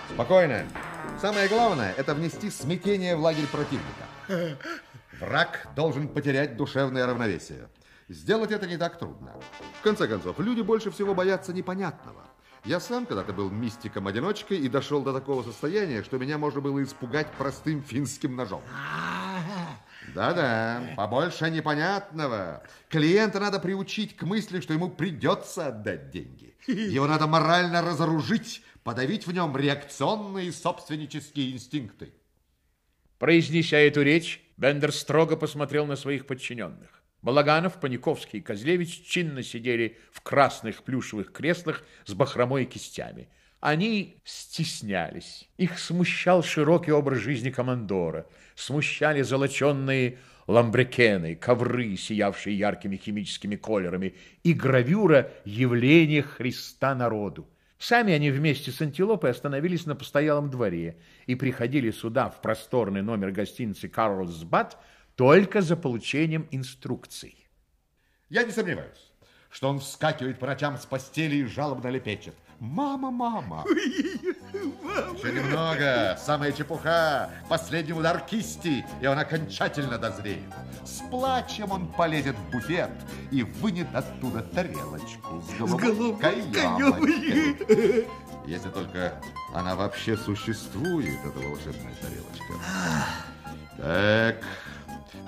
Спокойно. 0.10 0.66
Самое 1.22 1.48
главное– 1.48 1.94
это 1.98 2.14
внести 2.14 2.50
смятение 2.50 3.16
в 3.16 3.22
лагерь 3.22 3.48
противника. 3.48 4.58
Враг 5.22 5.68
должен 5.74 6.10
потерять 6.10 6.58
душевное 6.58 7.08
равновесие. 7.08 7.70
Сделать 8.08 8.52
это 8.52 8.68
не 8.68 8.78
так 8.78 9.00
трудно. 9.00 9.34
В 9.80 9.82
конце 9.82 10.08
концов, 10.08 10.40
люди 10.40 10.62
больше 10.62 10.92
всего 10.92 11.16
боятся 11.16 11.54
непонятного. 11.54 12.22
Я 12.64 12.80
сам 12.80 13.06
когда-то 13.06 13.34
был 13.34 13.50
мистиком-одиночкой 13.50 14.58
и 14.58 14.70
дошел 14.70 15.04
до 15.04 15.14
такого 15.14 15.44
состояния, 15.44 16.04
что 16.04 16.18
меня 16.18 16.38
можно 16.38 16.62
было 16.62 16.84
испугать 16.84 17.32
простым 17.34 17.84
финским 17.84 18.36
ножом. 18.36 18.62
Да-да, 20.14 20.94
побольше 20.96 21.50
непонятного. 21.50 22.64
Клиента 22.90 23.40
надо 23.40 23.60
приучить 23.60 24.16
к 24.16 24.24
мысли, 24.24 24.62
что 24.62 24.74
ему 24.74 24.90
придется 24.90 25.68
отдать 25.68 26.12
деньги. 26.12 26.56
Его 26.68 27.08
надо 27.08 27.28
морально 27.28 27.82
разоружить, 27.82 28.64
подавить 28.84 29.26
в 29.26 29.32
нем 29.32 29.56
реакционные 29.58 30.52
собственнические 30.52 31.52
инстинкты. 31.52 32.14
Произнеся 33.18 33.78
эту 33.78 34.04
речь, 34.04 34.44
Бендер 34.58 34.92
строго 34.92 35.38
посмотрел 35.38 35.86
на 35.86 35.96
своих 35.96 36.28
подчиненных. 36.28 37.04
Балаганов, 37.26 37.80
Паниковский 37.80 38.38
и 38.38 38.42
Козлевич 38.44 39.02
чинно 39.02 39.42
сидели 39.42 39.98
в 40.12 40.22
красных 40.22 40.84
плюшевых 40.84 41.32
креслах 41.32 41.84
с 42.06 42.14
бахромой 42.14 42.64
и 42.64 42.66
кистями. 42.68 43.30
Они 43.60 44.18
стеснялись. 44.24 45.50
Их 45.58 45.80
смущал 45.80 46.44
широкий 46.44 46.92
образ 46.92 47.18
жизни 47.18 47.50
командора, 47.50 48.28
смущали 48.54 49.24
золоченные 49.24 50.20
ламбрекены, 50.46 51.36
ковры, 51.36 51.98
сиявшие 51.98 52.56
яркими 52.56 52.96
химическими 52.96 53.56
колерами, 53.56 54.14
и 54.44 54.54
гравюра 54.54 55.32
явления 55.46 56.22
Христа 56.22 56.94
народу. 56.94 57.50
Сами 57.80 58.14
они 58.14 58.30
вместе 58.30 58.70
с 58.70 58.80
антилопой 58.82 59.32
остановились 59.32 59.88
на 59.88 59.96
постоялом 59.96 60.52
дворе 60.52 60.98
и 61.26 61.34
приходили 61.34 61.90
сюда 61.90 62.30
в 62.30 62.40
просторный 62.40 63.02
номер 63.02 63.32
гостиницы 63.32 63.90
«Карлсбад» 63.90 64.78
только 65.16 65.62
за 65.62 65.76
получением 65.76 66.48
инструкций. 66.52 67.48
Я 68.30 68.44
не 68.44 68.52
сомневаюсь, 68.52 69.12
что 69.50 69.70
он 69.70 69.80
вскакивает 69.80 70.40
по 70.40 70.48
ночам 70.48 70.78
с 70.78 70.86
постели 70.86 71.38
и 71.38 71.46
жалобно 71.46 71.88
лепечет. 71.90 72.36
Мама, 72.60 73.12
мама. 73.12 73.66
Еще 73.68 75.34
немного, 75.34 76.18
самая 76.18 76.54
чепуха, 76.54 77.30
последний 77.50 77.94
удар 77.94 78.22
кисти, 78.22 78.86
и 79.02 79.08
он 79.08 79.20
окончательно 79.20 79.98
дозреет. 79.98 80.54
С 80.86 81.02
плачем 81.10 81.72
он 81.72 81.92
полезет 81.92 82.36
в 82.38 82.52
буфет 82.52 82.92
и 83.32 83.44
вынет 83.44 83.88
оттуда 83.94 84.42
тарелочку 84.42 85.42
с 85.42 85.54
голубой 85.60 86.18
каемочкой. 86.18 88.08
Если 88.48 88.70
только 88.70 89.22
она 89.54 89.76
вообще 89.76 90.16
существует, 90.16 91.20
эта 91.26 91.40
волшебная 91.40 91.96
тарелочка. 91.96 92.54
Так, 93.78 94.44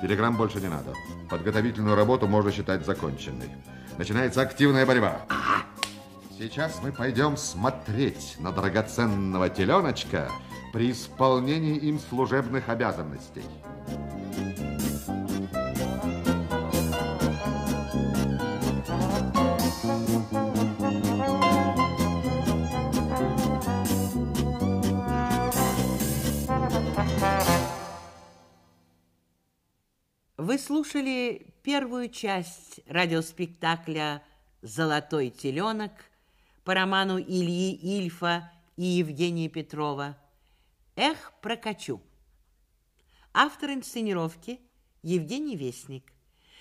Телеграмм 0.02 0.38
больше 0.38 0.60
не 0.60 0.70
надо. 0.70 0.94
Подготовительную 1.30 1.96
работу 1.96 2.28
можно 2.28 2.52
считать 2.52 2.86
законченной. 2.86 3.50
Начинается 3.98 4.42
активная 4.42 4.86
борьба. 4.86 5.22
Сейчас 6.38 6.80
мы 6.84 6.92
пойдем 6.92 7.36
смотреть 7.36 8.36
на 8.40 8.52
драгоценного 8.52 9.50
теленочка 9.50 10.30
при 10.72 10.92
исполнении 10.92 11.78
им 11.78 12.00
служебных 12.00 12.70
обязанностей. 12.70 13.44
Вы 30.48 30.60
слушали 30.60 31.54
первую 31.62 32.08
часть 32.08 32.80
радиоспектакля 32.88 34.24
«Золотой 34.62 35.30
теленок» 35.30 35.92
по 36.64 36.74
роману 36.74 37.20
Ильи 37.20 37.74
Ильфа 37.74 38.50
и 38.78 38.86
Евгения 38.86 39.50
Петрова 39.50 40.18
«Эх, 40.96 41.34
прокачу». 41.42 42.02
Автор 43.34 43.72
инсценировки 43.72 44.62
Евгений 45.04 45.58
Вестник. 45.58 46.14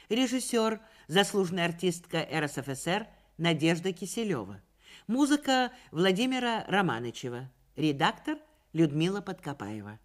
Режиссер, 0.08 0.80
заслуженная 1.06 1.66
артистка 1.66 2.26
РСФСР 2.28 3.06
Надежда 3.38 3.92
Киселева. 3.92 4.60
Музыка 5.06 5.70
Владимира 5.92 6.64
Романычева. 6.66 7.48
Редактор 7.76 8.38
Людмила 8.72 9.20
Подкопаева. 9.20 10.00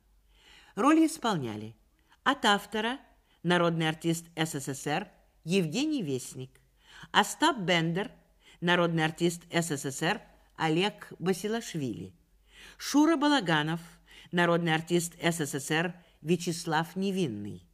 Роли 0.76 1.08
исполняли 1.08 1.76
от 2.24 2.46
автора– 2.46 3.00
народный 3.44 3.89
артист 3.89 4.26
СССР 4.36 5.08
Евгений 5.44 6.04
Вестник, 6.04 6.52
Остап 7.12 7.58
Бендер, 7.60 8.12
народный 8.60 9.06
артист 9.06 9.42
СССР 9.52 10.22
Олег 10.56 11.12
Басилашвили, 11.20 12.14
Шура 12.78 13.18
Балаганов, 13.18 13.82
народный 14.32 14.76
артист 14.76 15.14
СССР 15.22 15.96
Вячеслав 16.22 16.96
Невинный, 16.96 17.66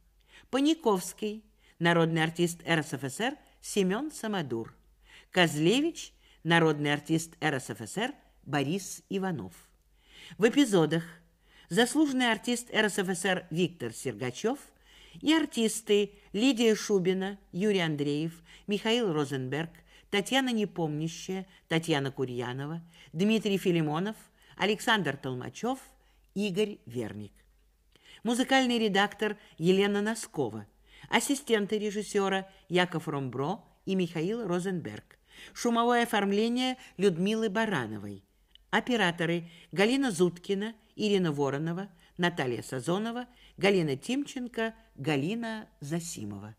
Паниковский, 0.50 1.44
народный 1.78 2.24
артист 2.24 2.60
РСФСР 2.66 3.36
Семен 3.60 4.10
Самодур, 4.10 4.74
Козлевич, 5.30 6.12
народный 6.42 6.92
артист 6.92 7.32
РСФСР 7.44 8.14
Борис 8.44 9.02
Иванов. 9.10 9.52
В 10.38 10.48
эпизодах 10.48 11.04
заслуженный 11.68 12.32
артист 12.32 12.70
РСФСР 12.74 13.46
Виктор 13.50 13.92
Сергачев 13.92 14.58
и 15.20 15.32
артисты 15.32 16.12
Лидия 16.32 16.74
Шубина, 16.74 17.38
Юрий 17.52 17.80
Андреев, 17.80 18.42
Михаил 18.66 19.12
Розенберг, 19.12 19.70
Татьяна 20.10 20.50
Непомнящая, 20.50 21.46
Татьяна 21.68 22.10
Курьянова, 22.10 22.82
Дмитрий 23.12 23.58
Филимонов, 23.58 24.16
Александр 24.56 25.16
Толмачев, 25.16 25.78
Игорь 26.34 26.78
Верник. 26.86 27.32
Музыкальный 28.22 28.78
редактор 28.78 29.36
Елена 29.58 30.02
Носкова, 30.02 30.66
ассистенты 31.08 31.78
режиссера 31.78 32.48
Яков 32.68 33.06
Ромбро 33.08 33.64
и 33.86 33.94
Михаил 33.94 34.46
Розенберг, 34.46 35.18
шумовое 35.52 36.02
оформление 36.02 36.76
Людмилы 36.96 37.48
Барановой, 37.48 38.24
операторы 38.70 39.50
Галина 39.72 40.10
Зуткина, 40.10 40.74
Ирина 40.96 41.32
Воронова, 41.32 41.88
Наталья 42.16 42.62
Сазонова, 42.62 43.26
Галина 43.56 43.96
Тимченко, 43.96 44.74
Галина 44.98 45.68
Засимова. 45.80 46.56